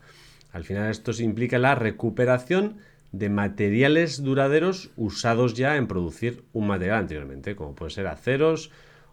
[0.52, 2.76] Al final esto implica la recuperación
[3.12, 8.70] de materiales duraderos usados ya en producir un material anteriormente, como pueden ser aceros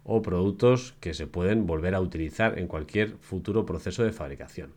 [0.07, 4.71] o productos que se pueden volver a utilizar en cualquier futuro proceso de fabricación.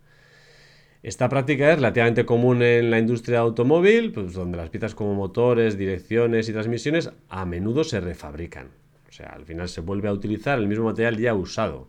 [1.02, 5.78] Esta práctica es relativamente común en la industria automóvil, pues donde las piezas como motores,
[5.78, 8.68] direcciones y transmisiones a menudo se refabrican.
[9.08, 11.88] O sea, al final se vuelve a utilizar el mismo material ya usado.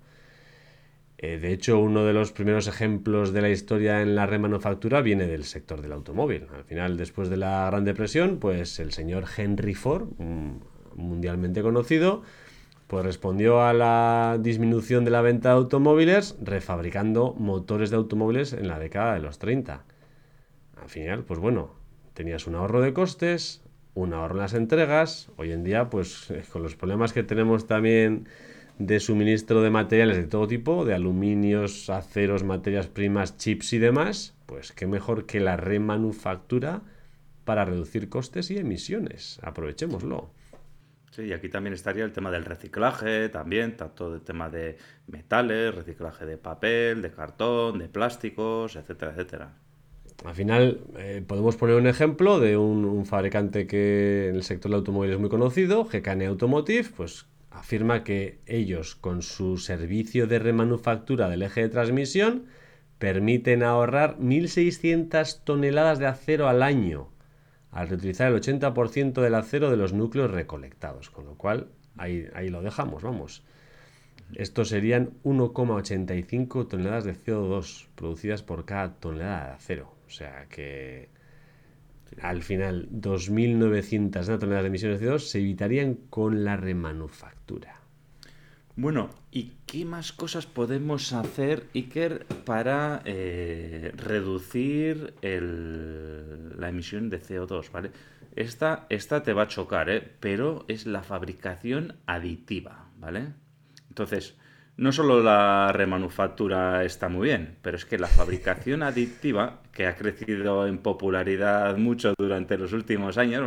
[1.17, 5.27] Eh, de hecho, uno de los primeros ejemplos de la historia en la remanufactura viene
[5.27, 6.47] del sector del automóvil.
[6.55, 10.07] Al final, después de la Gran Depresión, pues el señor Henry Ford,
[10.95, 12.23] mundialmente conocido,
[12.91, 18.67] pues respondió a la disminución de la venta de automóviles refabricando motores de automóviles en
[18.67, 19.85] la década de los 30.
[20.75, 21.71] Al final, pues bueno,
[22.13, 23.61] tenías un ahorro de costes,
[23.93, 25.29] un ahorro en las entregas.
[25.37, 28.27] Hoy en día, pues con los problemas que tenemos también
[28.77, 34.35] de suministro de materiales de todo tipo, de aluminios, aceros, materias primas, chips y demás,
[34.47, 36.81] pues qué mejor que la remanufactura
[37.45, 39.39] para reducir costes y emisiones.
[39.43, 40.40] Aprovechémoslo.
[41.11, 45.75] Sí, y aquí también estaría el tema del reciclaje, también, tanto el tema de metales,
[45.75, 49.53] reciclaje de papel, de cartón, de plásticos, etcétera, etcétera.
[50.23, 54.71] Al final, eh, podemos poner un ejemplo de un, un, fabricante que en el sector
[54.71, 60.39] del automóvil es muy conocido, GKN Automotive, pues afirma que ellos, con su servicio de
[60.39, 62.45] remanufactura del eje de transmisión,
[62.99, 67.10] permiten ahorrar 1.600 toneladas de acero al año,
[67.71, 71.09] al reutilizar el 80% del acero de los núcleos recolectados.
[71.09, 73.43] Con lo cual, ahí, ahí lo dejamos, vamos.
[74.35, 79.93] Estos serían 1,85 toneladas de CO2 producidas por cada tonelada de acero.
[80.07, 81.09] O sea que
[82.21, 87.80] al final 2.900 toneladas de emisiones de CO2 se evitarían con la remanufactura.
[88.75, 97.71] Bueno, ¿y qué más cosas podemos hacer, Iker, para eh, reducir la emisión de CO2?
[97.71, 97.91] ¿vale?
[98.35, 100.15] Esta, esta te va a chocar, ¿eh?
[100.19, 103.33] pero es la fabricación aditiva, ¿vale?
[103.89, 104.37] Entonces,
[104.77, 109.95] no solo la remanufactura está muy bien, pero es que la fabricación aditiva, que ha
[109.95, 113.43] crecido en popularidad mucho durante los últimos años,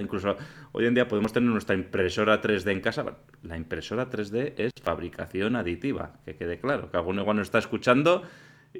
[0.00, 0.36] incluso
[0.72, 3.04] hoy en día podemos tener nuestra impresora 3D en casa.
[3.42, 8.22] La impresora 3D es fabricación aditiva, que quede claro, que alguno igual no está escuchando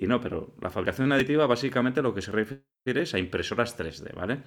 [0.00, 4.14] y no, pero la fabricación aditiva básicamente lo que se refiere es a impresoras 3D,
[4.14, 4.42] ¿vale?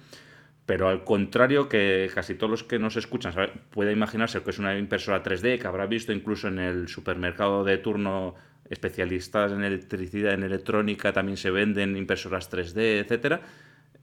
[0.66, 3.34] Pero al contrario que casi todos los que nos escuchan
[3.70, 7.78] puede imaginarse que es una impresora 3D que habrá visto incluso en el supermercado de
[7.78, 8.36] turno
[8.70, 13.40] especialistas en electricidad, en electrónica, también se venden impresoras 3D, etcétera.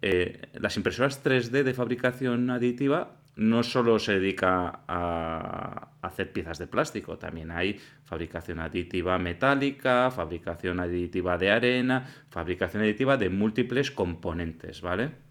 [0.01, 6.67] Eh, las impresoras 3D de fabricación aditiva no solo se dedica a hacer piezas de
[6.67, 14.81] plástico, también hay fabricación aditiva metálica, fabricación aditiva de arena, fabricación aditiva de múltiples componentes,
[14.81, 15.26] ¿vale?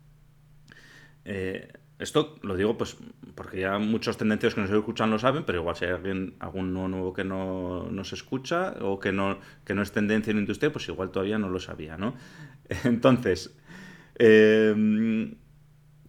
[1.26, 2.96] Eh, esto lo digo pues
[3.34, 6.88] porque ya muchos tendencios que nos escuchan lo saben, pero igual si hay alguien, alguno
[6.88, 10.88] nuevo que no nos escucha o que no, que no es tendencia en industria, pues
[10.88, 12.14] igual todavía no lo sabía, ¿no?
[12.84, 13.56] Entonces,
[14.18, 15.34] em,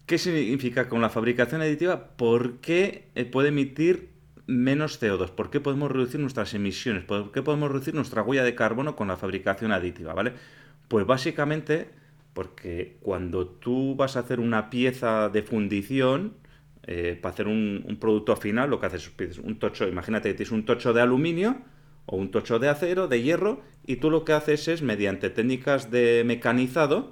[0.05, 2.17] ¿qué significa con la fabricación aditiva?
[2.17, 4.09] ¿Por qué eh, puede emitir
[4.45, 5.31] menos CO2?
[5.31, 7.03] ¿Por qué podemos reducir nuestras emisiones?
[7.05, 10.13] ¿Por qué podemos reducir nuestra huella de carbono con la fabricación aditiva?
[10.13, 10.33] ¿Vale?
[10.87, 11.89] Pues básicamente
[12.37, 16.35] porque cuando tú vas a hacer una pieza de fundición,
[16.85, 20.51] eh, para hacer un, producto final, lo que haces es un tocho, imagínate que tienes
[20.51, 21.57] un tocho de aluminio
[22.05, 25.89] o un tocho de acero, de hierro, y tú lo que haces es, mediante técnicas
[25.89, 27.11] de mecanizado,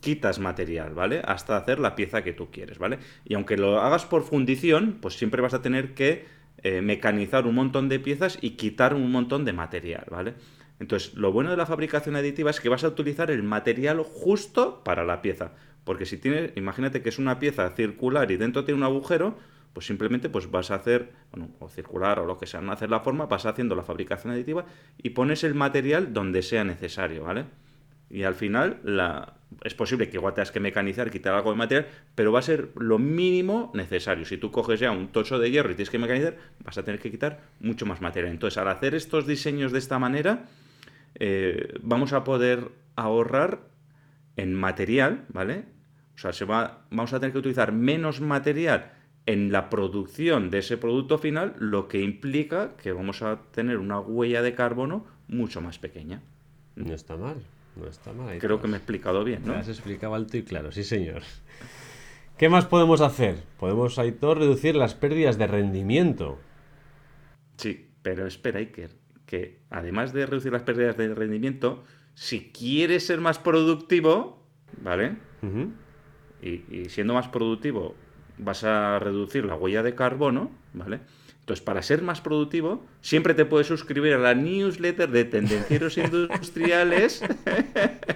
[0.00, 1.22] quitas material, ¿vale?
[1.24, 2.98] Hasta hacer la pieza que tú quieres, ¿vale?
[3.24, 6.26] Y aunque lo hagas por fundición, pues siempre vas a tener que
[6.62, 10.34] eh, mecanizar un montón de piezas y quitar un montón de material, ¿vale?
[10.80, 14.82] Entonces, lo bueno de la fabricación aditiva es que vas a utilizar el material justo
[14.84, 15.52] para la pieza.
[15.84, 19.36] Porque si tienes, imagínate que es una pieza circular y dentro tiene un agujero,
[19.72, 22.90] pues simplemente pues vas a hacer, bueno, o circular o lo que sea, no hacer
[22.90, 24.66] la forma, vas haciendo la fabricación aditiva
[25.02, 27.46] y pones el material donde sea necesario, ¿vale?
[28.10, 31.86] Y al final la, es posible que igual tengas que mecanizar, quitar algo de material,
[32.14, 34.24] pero va a ser lo mínimo necesario.
[34.24, 37.00] Si tú coges ya un tocho de hierro y tienes que mecanizar, vas a tener
[37.00, 38.32] que quitar mucho más material.
[38.32, 40.46] Entonces, al hacer estos diseños de esta manera,
[41.18, 43.60] eh, vamos a poder ahorrar
[44.36, 45.64] en material, ¿vale?
[46.14, 48.92] O sea, se va, vamos a tener que utilizar menos material
[49.26, 54.00] en la producción de ese producto final, lo que implica que vamos a tener una
[54.00, 56.22] huella de carbono mucho más pequeña.
[56.76, 57.36] No está mal,
[57.76, 58.38] no está mal.
[58.38, 59.52] Creo que me he explicado bien, ¿no?
[59.52, 61.22] Me has explicado alto y claro, sí señor.
[62.36, 63.42] ¿Qué más podemos hacer?
[63.58, 66.38] Podemos, Aitor, reducir las pérdidas de rendimiento.
[67.56, 68.97] Sí, pero espera, Iker
[69.28, 74.42] que además de reducir las pérdidas de rendimiento, si quieres ser más productivo,
[74.82, 75.16] ¿vale?
[76.42, 77.94] y, siendo más productivo
[78.38, 81.00] vas a reducir la huella de carbono, ¿vale?
[81.40, 87.22] Entonces, para ser más productivo, siempre te puedes suscribir a la newsletter de Tendencieros Industriales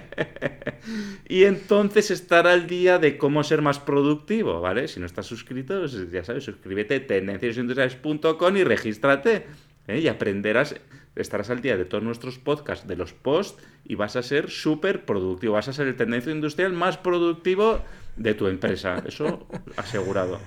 [1.27, 4.87] y entonces estar al día de cómo ser más productivo, ¿vale?
[4.87, 9.45] Si no estás suscrito, pues ya sabes, suscríbete a tendencierosindustriales.com y regístrate
[9.87, 9.99] ¿eh?
[9.99, 10.75] y aprenderás
[11.15, 15.05] estarás al día de todos nuestros podcasts, de los posts, y vas a ser súper
[15.05, 15.53] productivo.
[15.53, 17.79] Vas a ser el tendencia industrial más productivo
[18.15, 19.03] de tu empresa.
[19.05, 20.39] Eso asegurado.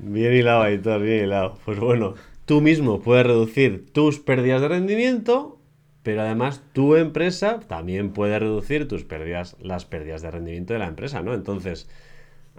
[0.00, 1.58] Bien hilado, Aitor, bien hilado.
[1.64, 2.14] Pues bueno,
[2.46, 5.58] tú mismo puedes reducir tus pérdidas de rendimiento,
[6.02, 10.88] pero además tu empresa también puede reducir tus pérdidas, las pérdidas de rendimiento de la
[10.88, 11.32] empresa, ¿no?
[11.32, 11.88] Entonces,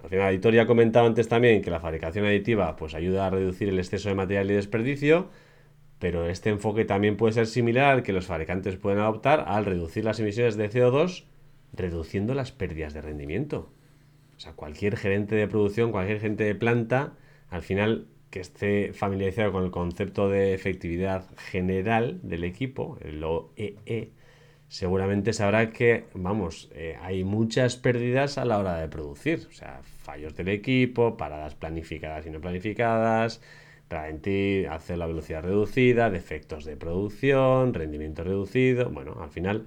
[0.02, 3.30] al final, Aitor ya ha comentado antes también que la fabricación aditiva pues ayuda a
[3.30, 5.28] reducir el exceso de material y desperdicio
[6.04, 10.04] pero este enfoque también puede ser similar al que los fabricantes pueden adoptar al reducir
[10.04, 11.24] las emisiones de CO2
[11.72, 13.70] reduciendo las pérdidas de rendimiento.
[14.36, 17.14] O sea, cualquier gerente de producción, cualquier gerente de planta,
[17.48, 23.78] al final que esté familiarizado con el concepto de efectividad general del equipo, el OEE,
[23.86, 24.10] e,
[24.68, 29.46] seguramente sabrá que, vamos, eh, hay muchas pérdidas a la hora de producir.
[29.48, 33.40] O sea, fallos del equipo, paradas planificadas y no planificadas,
[34.22, 38.90] ti hacer la velocidad reducida, defectos de producción, rendimiento reducido.
[38.90, 39.66] Bueno, al final,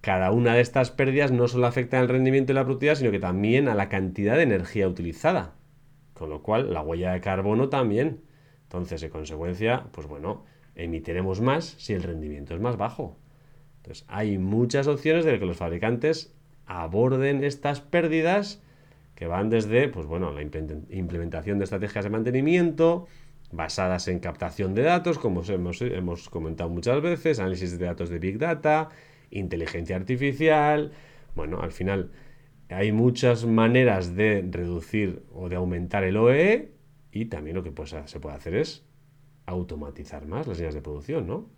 [0.00, 3.18] cada una de estas pérdidas no solo afecta al rendimiento y la productividad, sino que
[3.18, 5.54] también a la cantidad de energía utilizada.
[6.14, 8.22] Con lo cual, la huella de carbono también.
[8.64, 10.44] Entonces, en consecuencia, pues bueno,
[10.74, 13.18] emitiremos más si el rendimiento es más bajo.
[13.78, 16.34] Entonces, hay muchas opciones de que los fabricantes
[16.66, 18.61] aborden estas pérdidas
[19.22, 23.06] que van desde, pues bueno, la implementación de estrategias de mantenimiento,
[23.52, 28.18] basadas en captación de datos, como hemos, hemos comentado muchas veces, análisis de datos de
[28.18, 28.88] Big Data,
[29.30, 30.90] inteligencia artificial.
[31.36, 32.10] Bueno, al final
[32.68, 36.72] hay muchas maneras de reducir o de aumentar el OE
[37.12, 38.84] y también lo que pues, se puede hacer es
[39.46, 41.48] automatizar más las líneas de producción, ¿no?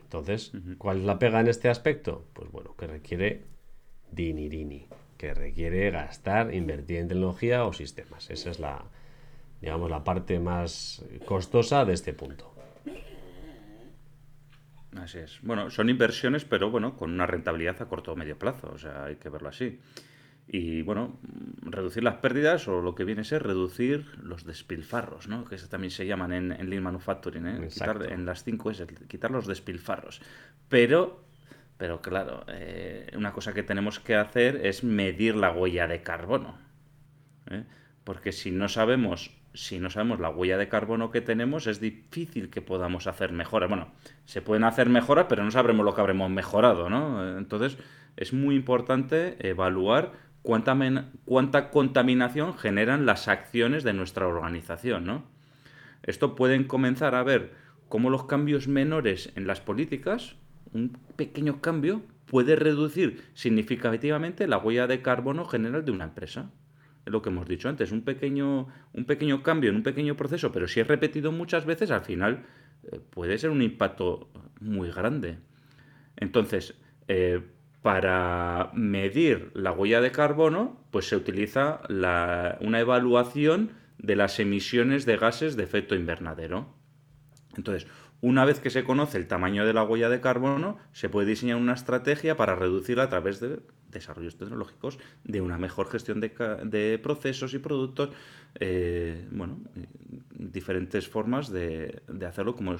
[0.00, 2.24] Entonces, ¿cuál es la pega en este aspecto?
[2.34, 3.42] Pues bueno, que requiere
[4.12, 4.86] dinirini,
[5.16, 8.30] que requiere gastar, invertir en tecnología o sistemas.
[8.30, 8.84] Esa es la,
[9.60, 12.54] digamos, la parte más costosa de este punto.
[14.96, 15.40] Así es.
[15.42, 19.04] Bueno, son inversiones, pero bueno, con una rentabilidad a corto o medio plazo, o sea,
[19.04, 19.80] hay que verlo así.
[20.46, 21.18] Y bueno,
[21.62, 25.44] reducir las pérdidas o lo que viene a ser reducir los despilfarros, ¿no?
[25.46, 27.68] Que eso también se llaman en, en Lean Manufacturing, ¿eh?
[27.72, 30.20] Quitar, en las 5 es quitar los despilfarros.
[30.68, 31.23] Pero,
[31.76, 36.58] pero claro, eh, una cosa que tenemos que hacer es medir la huella de carbono.
[37.50, 37.64] ¿eh?
[38.04, 42.50] Porque si no sabemos si no sabemos la huella de carbono que tenemos, es difícil
[42.50, 43.68] que podamos hacer mejoras.
[43.68, 43.92] Bueno,
[44.24, 47.38] se pueden hacer mejoras, pero no sabremos lo que habremos mejorado, ¿no?
[47.38, 47.78] Entonces,
[48.16, 50.12] es muy importante evaluar
[50.42, 50.76] cuánta,
[51.24, 55.24] cuánta contaminación generan las acciones de nuestra organización, ¿no?
[56.02, 57.54] Esto pueden comenzar a ver
[57.88, 60.34] cómo los cambios menores en las políticas,
[60.74, 66.50] un pequeño cambio, puede reducir significativamente la huella de carbono general de una empresa
[67.06, 70.68] lo que hemos dicho antes, un pequeño, un pequeño cambio en un pequeño proceso, pero
[70.68, 72.44] si es repetido muchas veces, al final
[72.84, 75.38] eh, puede ser un impacto muy grande.
[76.16, 76.74] Entonces,
[77.08, 77.42] eh,
[77.82, 85.18] para medir la huella de carbono, pues se utiliza una evaluación de las emisiones de
[85.18, 86.74] gases de efecto invernadero.
[87.56, 87.86] Entonces,
[88.24, 91.58] una vez que se conoce el tamaño de la huella de carbono, se puede diseñar
[91.58, 93.60] una estrategia para reducirla a través de
[93.90, 98.08] desarrollos tecnológicos, de una mejor gestión de, procesos y productos,
[98.60, 99.58] eh, bueno,
[100.30, 102.76] diferentes formas de, hacerlo como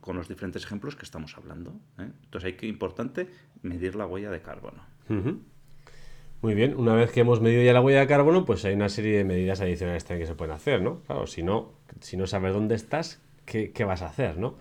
[0.00, 1.78] con los diferentes ejemplos que estamos hablando.
[2.00, 2.10] ¿eh?
[2.24, 3.28] Entonces hay que, importante,
[3.62, 4.82] medir la huella de carbono.
[6.42, 8.88] Muy bien, una vez que hemos medido ya la huella de carbono, pues hay una
[8.88, 11.02] serie de medidas adicionales que se pueden hacer, ¿no?
[11.02, 14.56] Claro, si no, si no sabes dónde estás, ¿qué, qué vas a hacer, no?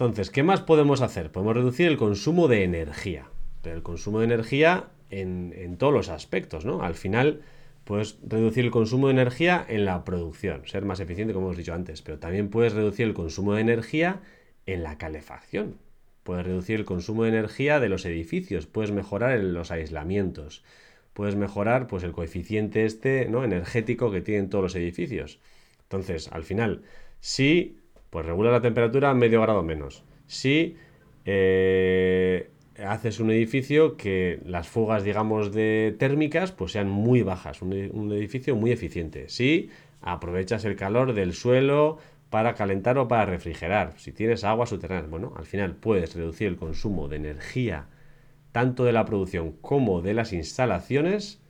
[0.00, 1.30] Entonces, ¿qué más podemos hacer?
[1.30, 3.26] Podemos reducir el consumo de energía.
[3.60, 6.82] Pero el consumo de energía en, todos los aspectos, ¿no?
[6.82, 7.42] Al final,
[7.84, 11.74] puedes reducir el consumo de energía en la producción, ser más eficiente, como hemos dicho
[11.74, 14.22] antes, pero también puedes reducir el consumo de energía
[14.64, 15.76] en la calefacción.
[16.22, 20.64] Puedes reducir el consumo de energía de los edificios, puedes mejorar los aislamientos,
[21.12, 23.44] puedes mejorar pues, el coeficiente este ¿no?
[23.44, 25.40] energético que tienen todos los edificios.
[25.82, 26.84] Entonces, al final,
[27.20, 27.79] sí
[28.10, 30.04] pues regula la temperatura a medio grado menos.
[30.26, 30.76] Si
[31.24, 32.50] eh,
[32.84, 37.72] haces un edificio que las fugas, digamos, de térmicas, pues sean muy bajas, un,
[38.12, 39.28] edificio muy eficiente.
[39.28, 41.98] Si aprovechas el calor del suelo
[42.30, 46.56] para calentar o para refrigerar, si tienes agua subterránea, bueno, al final puedes reducir el
[46.56, 47.86] consumo de energía
[48.52, 51.40] tanto de la producción como de las instalaciones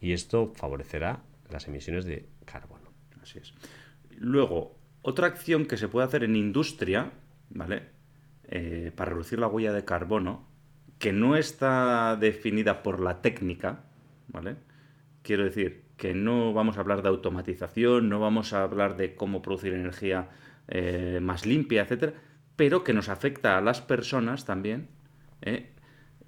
[0.00, 2.90] y esto favorecerá las emisiones de carbono.
[3.22, 3.52] Así es.
[4.16, 4.77] Luego,
[5.08, 7.12] otra acción que se puede hacer en industria,
[7.48, 7.82] ¿vale?
[8.44, 10.46] Eh, para reducir la huella de carbono,
[10.98, 13.84] que no está definida por la técnica,
[14.28, 14.56] ¿vale?
[15.22, 19.40] Quiero decir que no vamos a hablar de automatización, no vamos a hablar de cómo
[19.40, 20.28] producir energía
[20.68, 22.12] eh, más limpia, etcétera,
[22.56, 24.88] pero que nos afecta a las personas también.
[25.42, 25.72] ¿eh?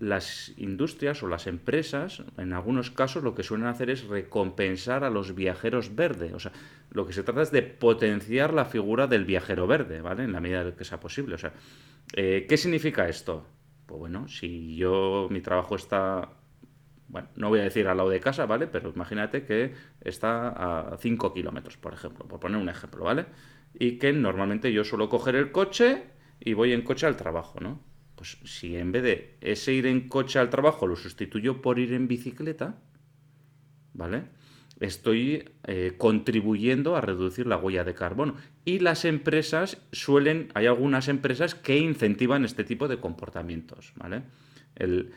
[0.00, 5.10] Las industrias o las empresas, en algunos casos, lo que suelen hacer es recompensar a
[5.10, 6.32] los viajeros verdes.
[6.32, 6.52] O sea,
[6.90, 10.24] lo que se trata es de potenciar la figura del viajero verde, ¿vale?
[10.24, 11.34] En la medida de que sea posible.
[11.34, 11.52] O sea,
[12.14, 13.46] eh, ¿qué significa esto?
[13.86, 16.30] Pues bueno, si yo, mi trabajo está,
[17.08, 18.66] bueno, no voy a decir al lado de casa, ¿vale?
[18.66, 23.26] Pero imagínate que está a 5 kilómetros, por ejemplo, por poner un ejemplo, ¿vale?
[23.74, 26.04] Y que normalmente yo suelo coger el coche
[26.40, 27.89] y voy en coche al trabajo, ¿no?
[28.20, 31.94] Pues si en vez de ese ir en coche al trabajo lo sustituyo por ir
[31.94, 32.78] en bicicleta,
[33.94, 34.24] ¿vale?
[34.78, 38.34] estoy eh, contribuyendo a reducir la huella de carbono.
[38.66, 44.22] Y las empresas suelen, hay algunas empresas que incentivan este tipo de comportamientos, ¿vale?
[44.74, 45.14] El,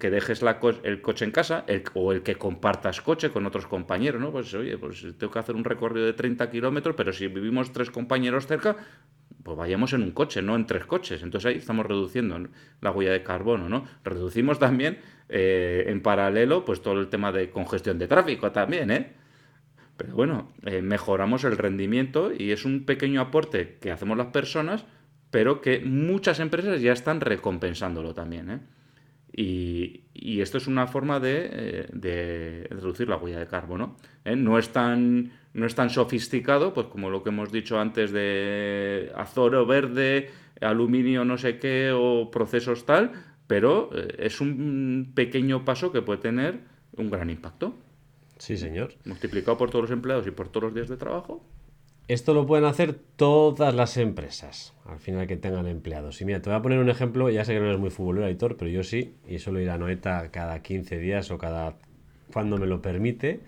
[0.00, 0.42] que dejes
[0.82, 4.32] el coche en casa o el que compartas coche con otros compañeros, ¿no?
[4.32, 7.90] Pues oye, pues tengo que hacer un recorrido de 30 kilómetros, pero si vivimos tres
[7.90, 8.76] compañeros cerca,
[9.44, 11.22] pues vayamos en un coche, no en tres coches.
[11.22, 12.48] Entonces ahí estamos reduciendo
[12.80, 13.84] la huella de carbono, ¿no?
[14.02, 19.12] Reducimos también eh, en paralelo, pues todo el tema de congestión de tráfico también, ¿eh?
[19.98, 24.86] Pero bueno, eh, mejoramos el rendimiento y es un pequeño aporte que hacemos las personas,
[25.30, 28.60] pero que muchas empresas ya están recompensándolo también, ¿eh?
[29.36, 30.00] Y,
[30.40, 33.96] esto es una forma de, de, reducir la huella de carbono.
[34.24, 39.10] No es tan no es tan sofisticado, pues como lo que hemos dicho antes de
[39.14, 40.30] azoro verde,
[40.60, 43.12] aluminio no sé qué o procesos tal,
[43.46, 46.60] pero eh, es un pequeño paso que puede tener
[46.96, 47.74] un gran impacto.
[48.38, 48.94] Sí, señor.
[49.04, 51.44] Multiplicado por todos los empleados y por todos los días de trabajo.
[52.08, 56.20] Esto lo pueden hacer todas las empresas, al final que tengan empleados.
[56.20, 58.26] Y mira, te voy a poner un ejemplo, ya sé que no eres muy futbolero,
[58.26, 61.76] Aitor, pero yo sí, y suelo ir a Noeta cada 15 días o cada
[62.32, 63.40] cuando me lo permite.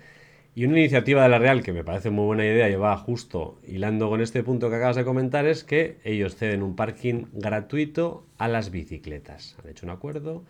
[0.59, 3.61] Y una iniciativa de la Real que me parece muy buena idea y va justo
[3.63, 8.25] hilando con este punto que acabas de comentar es que ellos ceden un parking gratuito
[8.39, 9.59] a las bicicletas.
[9.63, 10.47] Han hecho un acuerdo,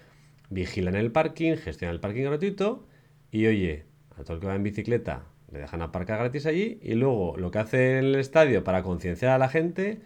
[0.49, 2.87] vigilan el parking, gestionan el parking gratuito
[3.33, 3.83] y oye,
[4.17, 7.51] a todo el que va en bicicleta le dejan aparcar gratis allí y luego lo
[7.51, 10.03] que hace el estadio para concienciar a la gente,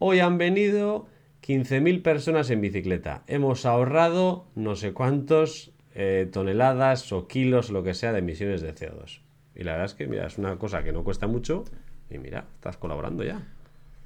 [0.00, 1.06] hoy han venido
[1.46, 7.94] 15.000 personas en bicicleta, hemos ahorrado no sé cuántos eh, toneladas o kilos, lo que
[7.94, 9.25] sea, de emisiones de CO2.
[9.56, 11.64] Y la verdad es que, mira, es una cosa que no cuesta mucho
[12.10, 13.42] y mira, estás colaborando ya.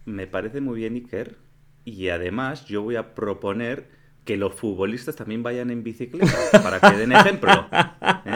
[0.06, 1.36] Me parece muy bien, Iker.
[1.84, 3.88] Y además yo voy a proponer
[4.24, 6.32] que los futbolistas también vayan en bicicleta
[6.62, 7.50] para que den ejemplo.
[7.50, 8.34] ¿eh?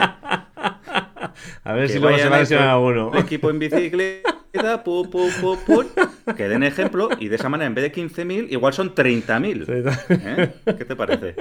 [1.63, 3.11] A ver si luego se va a lesionar alguno.
[3.13, 4.34] El equipo en bicicleta,
[4.83, 5.85] pu, pu, pu, pu,
[6.35, 9.65] que den ejemplo y de esa manera en vez de 15.000 igual son 30.000.
[10.09, 10.53] ¿Eh?
[10.77, 11.35] ¿Qué te parece?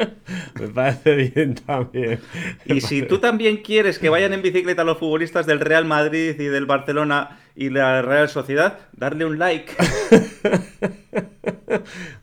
[0.61, 2.21] Me parece bien también.
[2.65, 6.45] Y si tú también quieres que vayan en bicicleta los futbolistas del Real Madrid y
[6.45, 9.73] del Barcelona y la Real Sociedad, darle un like.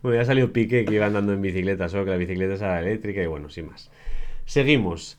[0.01, 3.21] bueno, ya salió Pique que iba andando en bicicleta, solo que la bicicleta era eléctrica
[3.21, 3.89] y bueno, sin más.
[4.45, 5.17] Seguimos.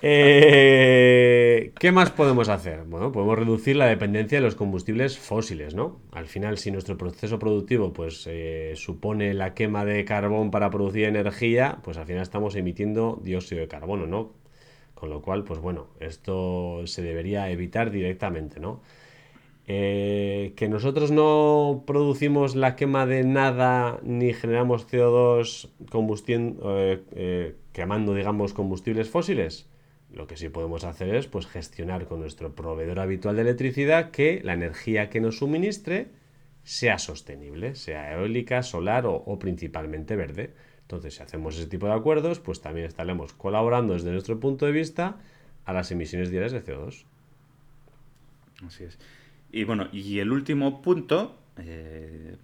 [0.00, 2.84] Eh, ¿Qué más podemos hacer?
[2.84, 6.00] Bueno, podemos reducir la dependencia de los combustibles fósiles, ¿no?
[6.12, 11.04] Al final, si nuestro proceso productivo pues, eh, supone la quema de carbón para producir
[11.04, 14.32] energía, pues al final estamos emitiendo dióxido de carbono, ¿no?
[14.94, 18.80] Con lo cual, pues bueno, esto se debería evitar directamente, ¿no?
[19.66, 25.70] Eh, que nosotros no producimos la quema de nada ni generamos CO2
[27.72, 29.68] quemando, digamos, combustibles fósiles.
[30.12, 34.40] Lo que sí podemos hacer es pues, gestionar con nuestro proveedor habitual de electricidad que
[34.42, 36.08] la energía que nos suministre
[36.62, 40.54] sea sostenible, sea eólica, solar o, principalmente verde.
[40.82, 44.72] Entonces, si hacemos ese tipo de acuerdos, pues también estaremos colaborando desde nuestro punto de
[44.72, 45.16] vista
[45.64, 47.04] a las emisiones diarias de CO2.
[48.66, 48.98] Así es.
[49.52, 52.36] Y bueno, y el último punto, eh,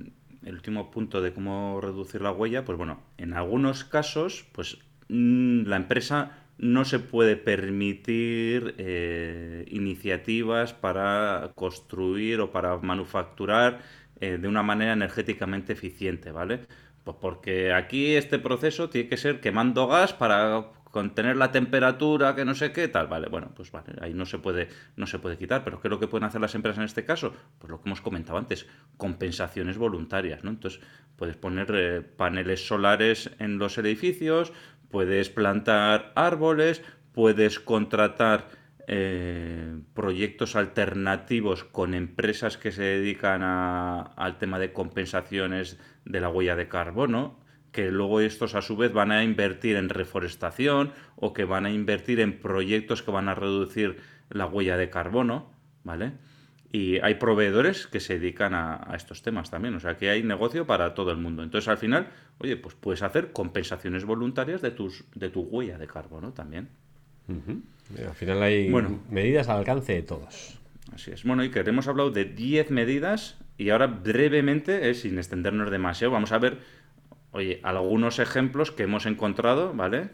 [0.45, 5.65] el último punto de cómo reducir la huella, pues bueno, en algunos casos, pues mm,
[5.65, 13.81] la empresa no se puede permitir eh, iniciativas para construir o para manufacturar
[14.21, 16.61] eh, de una manera energéticamente eficiente, ¿vale?
[17.03, 22.45] Pues porque aquí este proceso tiene que ser quemando gas para contener la temperatura, que
[22.45, 25.37] no sé qué, tal, vale, bueno, pues vale, ahí no se puede, no se puede
[25.37, 27.35] quitar, pero ¿qué es lo que pueden hacer las empresas en este caso?
[27.59, 30.51] Pues lo que hemos comentado antes, compensaciones voluntarias, ¿no?
[30.51, 30.81] Entonces,
[31.17, 34.53] puedes poner eh, paneles solares en los edificios,
[34.91, 36.83] puedes plantar árboles,
[37.13, 38.49] puedes contratar
[38.87, 46.55] eh, proyectos alternativos con empresas que se dedican al tema de compensaciones de la huella
[46.55, 47.41] de carbono,
[47.73, 51.71] que luego estos a su vez van a invertir en reforestación o que van a
[51.71, 53.97] invertir en proyectos que van a reducir
[54.29, 55.51] la huella de carbono,
[55.83, 56.13] ¿vale?
[56.75, 59.77] Y hay proveedores que se dedican a, estos temas también.
[59.77, 61.45] O sea, que hay negocio para todo el mundo.
[61.45, 62.09] Entonces, al final,
[62.39, 66.69] oye, pues puedes hacer compensaciones voluntarias de, tus, de tu huella de carbono también.
[67.29, 68.75] Al final hay
[69.09, 70.59] medidas al alcance de todos.
[70.93, 71.23] Así es.
[71.23, 76.13] Bueno, y que hemos hablado de 10 medidas y ahora brevemente, eh, sin extendernos demasiado,
[76.13, 76.59] vamos a ver,
[77.31, 80.11] oye, algunos ejemplos que hemos encontrado, ¿vale?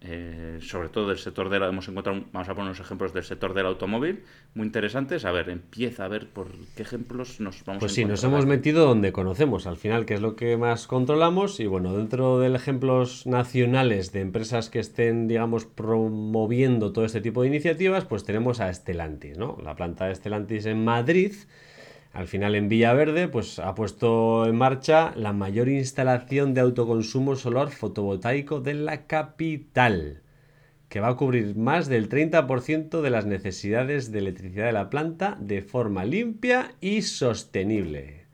[0.00, 3.52] Eh, sobre todo del sector del hemos encontrado vamos a poner unos ejemplos del sector
[3.52, 4.22] del automóvil
[4.54, 5.24] muy interesantes.
[5.24, 8.86] A ver empieza a ver por qué ejemplos nos vamos pues sí nos hemos metido
[8.86, 11.58] donde conocemos al final que es lo que más controlamos.
[11.58, 17.42] Y bueno dentro de ejemplos nacionales de empresas que estén digamos promoviendo todo este tipo
[17.42, 21.32] de iniciativas pues tenemos a Estelantis no la planta de Estelantis en Madrid
[22.18, 27.70] al final en Villaverde pues ha puesto en marcha la mayor instalación de autoconsumo solar
[27.70, 30.22] fotovoltaico de la capital,
[30.88, 35.38] que va a cubrir más del 30% de las necesidades de electricidad de la planta
[35.38, 38.26] de forma limpia y sostenible.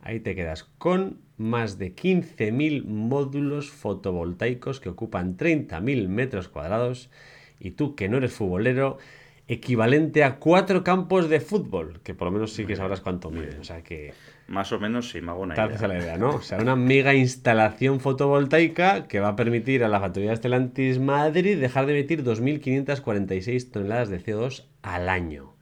[0.00, 7.10] Ahí te quedas con más de 15.000 módulos fotovoltaicos que ocupan 30.000 metros cuadrados
[7.58, 8.98] y tú que no eres futbolero
[9.46, 13.58] equivalente a cuatro campos de fútbol, que por lo menos sí que sabrás cuánto mide.
[13.60, 14.14] O sea que.
[14.46, 15.88] Más o menos sí, me hago una idea.
[15.88, 16.36] la idea, ¿no?
[16.36, 20.98] O sea, una mega instalación fotovoltaica que va a permitir a la factoría de Stellantis
[20.98, 25.54] Madrid dejar de emitir 2.546 toneladas de CO2 al año.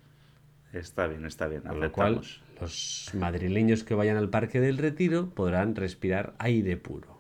[0.72, 1.62] Está bien, está bien.
[1.62, 2.22] Con lo cual,
[2.60, 7.11] los madrileños que vayan al Parque del Retiro podrán respirar aire puro.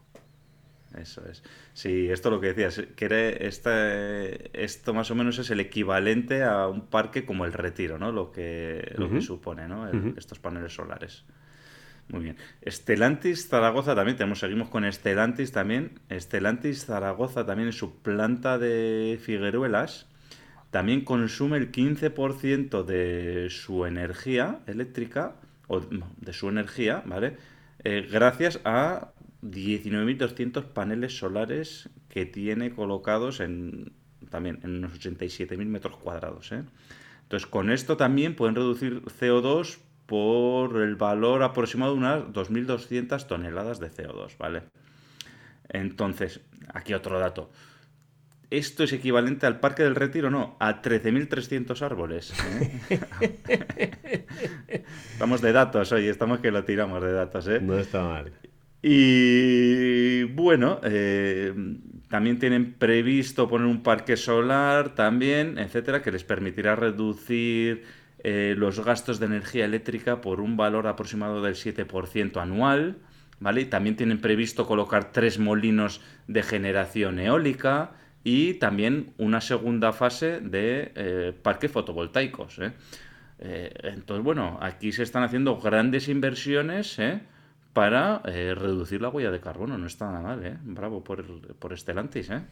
[0.98, 1.42] Eso es.
[1.72, 3.50] Sí, esto lo que decías, que
[4.52, 8.12] esto más o menos es el equivalente a un parque como el Retiro, ¿no?
[8.12, 9.88] Lo que, lo que supone, ¿no?
[10.16, 11.24] Estos paneles solares.
[12.08, 12.36] Muy bien.
[12.60, 16.00] Estelantis Zaragoza también, tenemos, seguimos con Estelantis también.
[16.08, 20.06] Estelantis Zaragoza también en su planta de Figueruelas
[20.72, 25.36] también consume el 15% de su energía eléctrica,
[25.68, 27.36] o de su energía, ¿vale?
[27.84, 29.11] Eh, gracias a
[29.42, 33.92] 19.200 paneles solares que tiene colocados en
[34.30, 36.52] también en unos 87.000 metros cuadrados.
[36.52, 36.64] ¿eh?
[37.22, 43.80] Entonces, con esto también pueden reducir CO2 por el valor aproximado de unas 2.200 toneladas
[43.80, 44.62] de CO2, ¿vale?
[45.68, 46.40] Entonces,
[46.72, 47.50] aquí otro dato.
[48.50, 52.34] Esto es equivalente al Parque del Retiro, no, a 13.300 árboles.
[52.90, 54.26] ¿eh?
[55.12, 57.60] estamos de datos hoy, estamos que lo tiramos de datos, ¿eh?
[57.62, 58.32] No está mal.
[58.82, 61.54] Y bueno, eh,
[62.08, 67.84] también tienen previsto poner un parque solar también, etcétera, que les permitirá reducir
[68.24, 72.98] eh, los gastos de energía eléctrica por un valor aproximado del 7% anual.
[73.40, 73.64] ¿Vale?
[73.64, 77.90] también tienen previsto colocar tres molinos de generación eólica
[78.22, 82.60] y también una segunda fase de eh, parques fotovoltaicos.
[82.60, 82.72] ¿eh?
[83.40, 87.00] Entonces, bueno, aquí se están haciendo grandes inversiones
[87.72, 89.78] para reducir la huella de carbono.
[89.78, 90.56] No está nada mal, ¿eh?
[90.62, 91.24] Bravo por,
[91.56, 92.42] por Estelantis, ¿eh?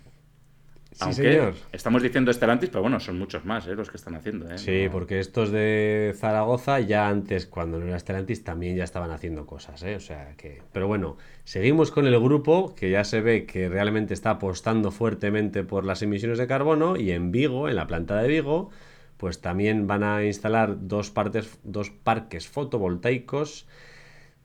[0.98, 3.74] Aunque estamos diciendo Estelantis, pero bueno, son muchos más ¿eh?
[3.74, 4.50] los que están haciendo.
[4.50, 4.58] ¿eh?
[4.58, 9.46] Sí, porque estos de Zaragoza ya antes, cuando no era Estelantis, también ya estaban haciendo
[9.46, 9.82] cosas.
[9.84, 9.94] ¿eh?
[9.94, 10.62] O sea que...
[10.72, 15.62] Pero bueno, seguimos con el grupo que ya se ve que realmente está apostando fuertemente
[15.62, 18.70] por las emisiones de carbono y en Vigo, en la planta de Vigo,
[19.16, 23.66] pues también van a instalar dos, partes, dos parques fotovoltaicos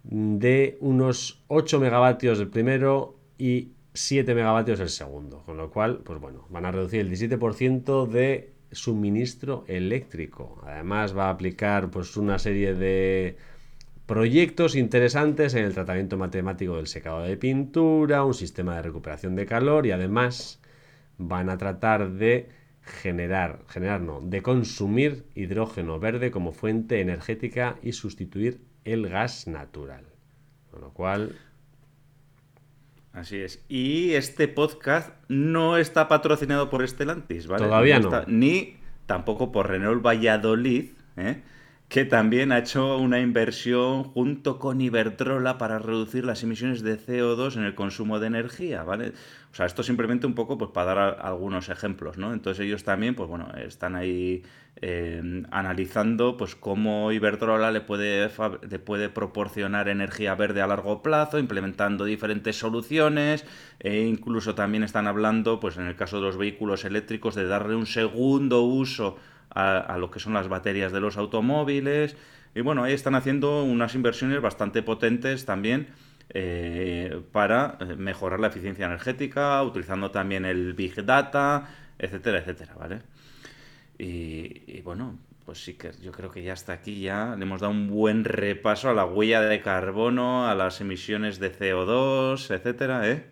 [0.10, 6.20] de unos 8 megavatios el primero y 7 megavatios el segundo, con lo cual, pues
[6.20, 10.62] bueno, van a reducir el 17% de suministro eléctrico.
[10.66, 13.38] Además va a aplicar pues una serie de
[14.06, 19.46] proyectos interesantes en el tratamiento matemático del secado de pintura, un sistema de recuperación de
[19.46, 20.62] calor y además
[21.18, 22.50] van a tratar de
[22.82, 30.06] generar, generar no, de consumir hidrógeno verde como fuente energética y sustituir el gas natural.
[30.72, 31.36] Con lo cual,
[33.16, 33.64] Así es.
[33.70, 37.64] Y este podcast no está patrocinado por Estelantis, ¿vale?
[37.64, 38.12] Todavía no.
[38.28, 38.76] ni
[39.06, 41.42] tampoco por Renault Valladolid, ¿eh?
[41.88, 47.56] que también ha hecho una inversión junto con Iberdrola para reducir las emisiones de CO2
[47.56, 49.14] en el consumo de energía, ¿vale?
[49.52, 52.34] O sea, esto simplemente un poco pues para dar algunos ejemplos, ¿no?
[52.34, 54.44] Entonces ellos también, pues bueno, están ahí
[54.82, 58.30] eh, analizando pues cómo Iberdrola le puede,
[58.70, 63.46] le puede proporcionar energía verde a largo plazo, implementando diferentes soluciones,
[63.80, 67.76] e incluso también están hablando, pues en el caso de los vehículos eléctricos, de darle
[67.76, 69.18] un segundo uso
[69.50, 72.18] a, lo que son las baterías de los automóviles.
[72.54, 75.88] Y bueno, ahí están haciendo unas inversiones bastante potentes también
[76.30, 83.00] eh, para eh, mejorar la eficiencia energética, utilizando también el Big Data, etcétera, etcétera, ¿vale?
[83.98, 87.72] Y, bueno, pues sí que yo creo que ya hasta aquí ya le hemos dado
[87.72, 93.26] un buen repaso a la huella de carbono, a las emisiones de CO2, etcétera, ¿eh?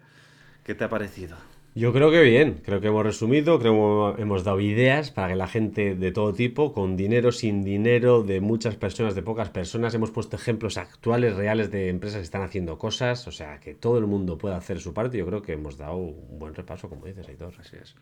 [0.63, 1.35] ¿Qué te ha parecido?
[1.75, 5.35] Yo creo que bien, creo que hemos resumido, creo que hemos dado ideas para que
[5.35, 9.95] la gente de todo tipo, con dinero, sin dinero, de muchas personas, de pocas personas,
[9.95, 13.97] hemos puesto ejemplos actuales, reales de empresas que están haciendo cosas, o sea, que todo
[13.97, 15.17] el mundo pueda hacer su parte.
[15.17, 17.55] Yo creo que hemos dado un buen repaso, como dices, Aitor.
[17.59, 17.95] Así es.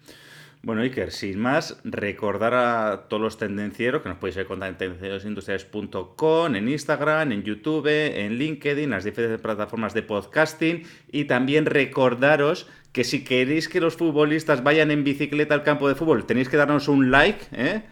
[0.64, 6.56] Bueno, Iker, sin más, recordar a todos los tendencieros que nos podéis encontrar en tendencierosindustriales.com,
[6.56, 13.04] en Instagram, en YouTube, en LinkedIn, las diferentes plataformas de podcasting y también recordaros que
[13.04, 16.88] si queréis que los futbolistas vayan en bicicleta al campo de fútbol, tenéis que darnos
[16.88, 17.84] un like, ¿eh?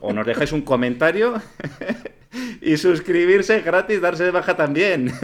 [0.00, 1.34] o nos dejáis un comentario
[2.60, 5.12] y suscribirse gratis, darse de baja también.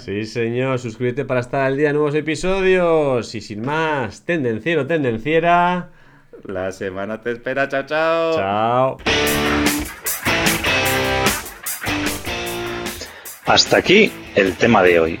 [0.00, 3.34] Sí, señor, suscríbete para estar al día de nuevos episodios.
[3.34, 5.90] Y sin más, tendenciero, tendenciera.
[6.44, 8.34] La semana te espera, chao, chao.
[8.34, 8.96] Chao.
[13.46, 15.20] Hasta aquí el tema de hoy.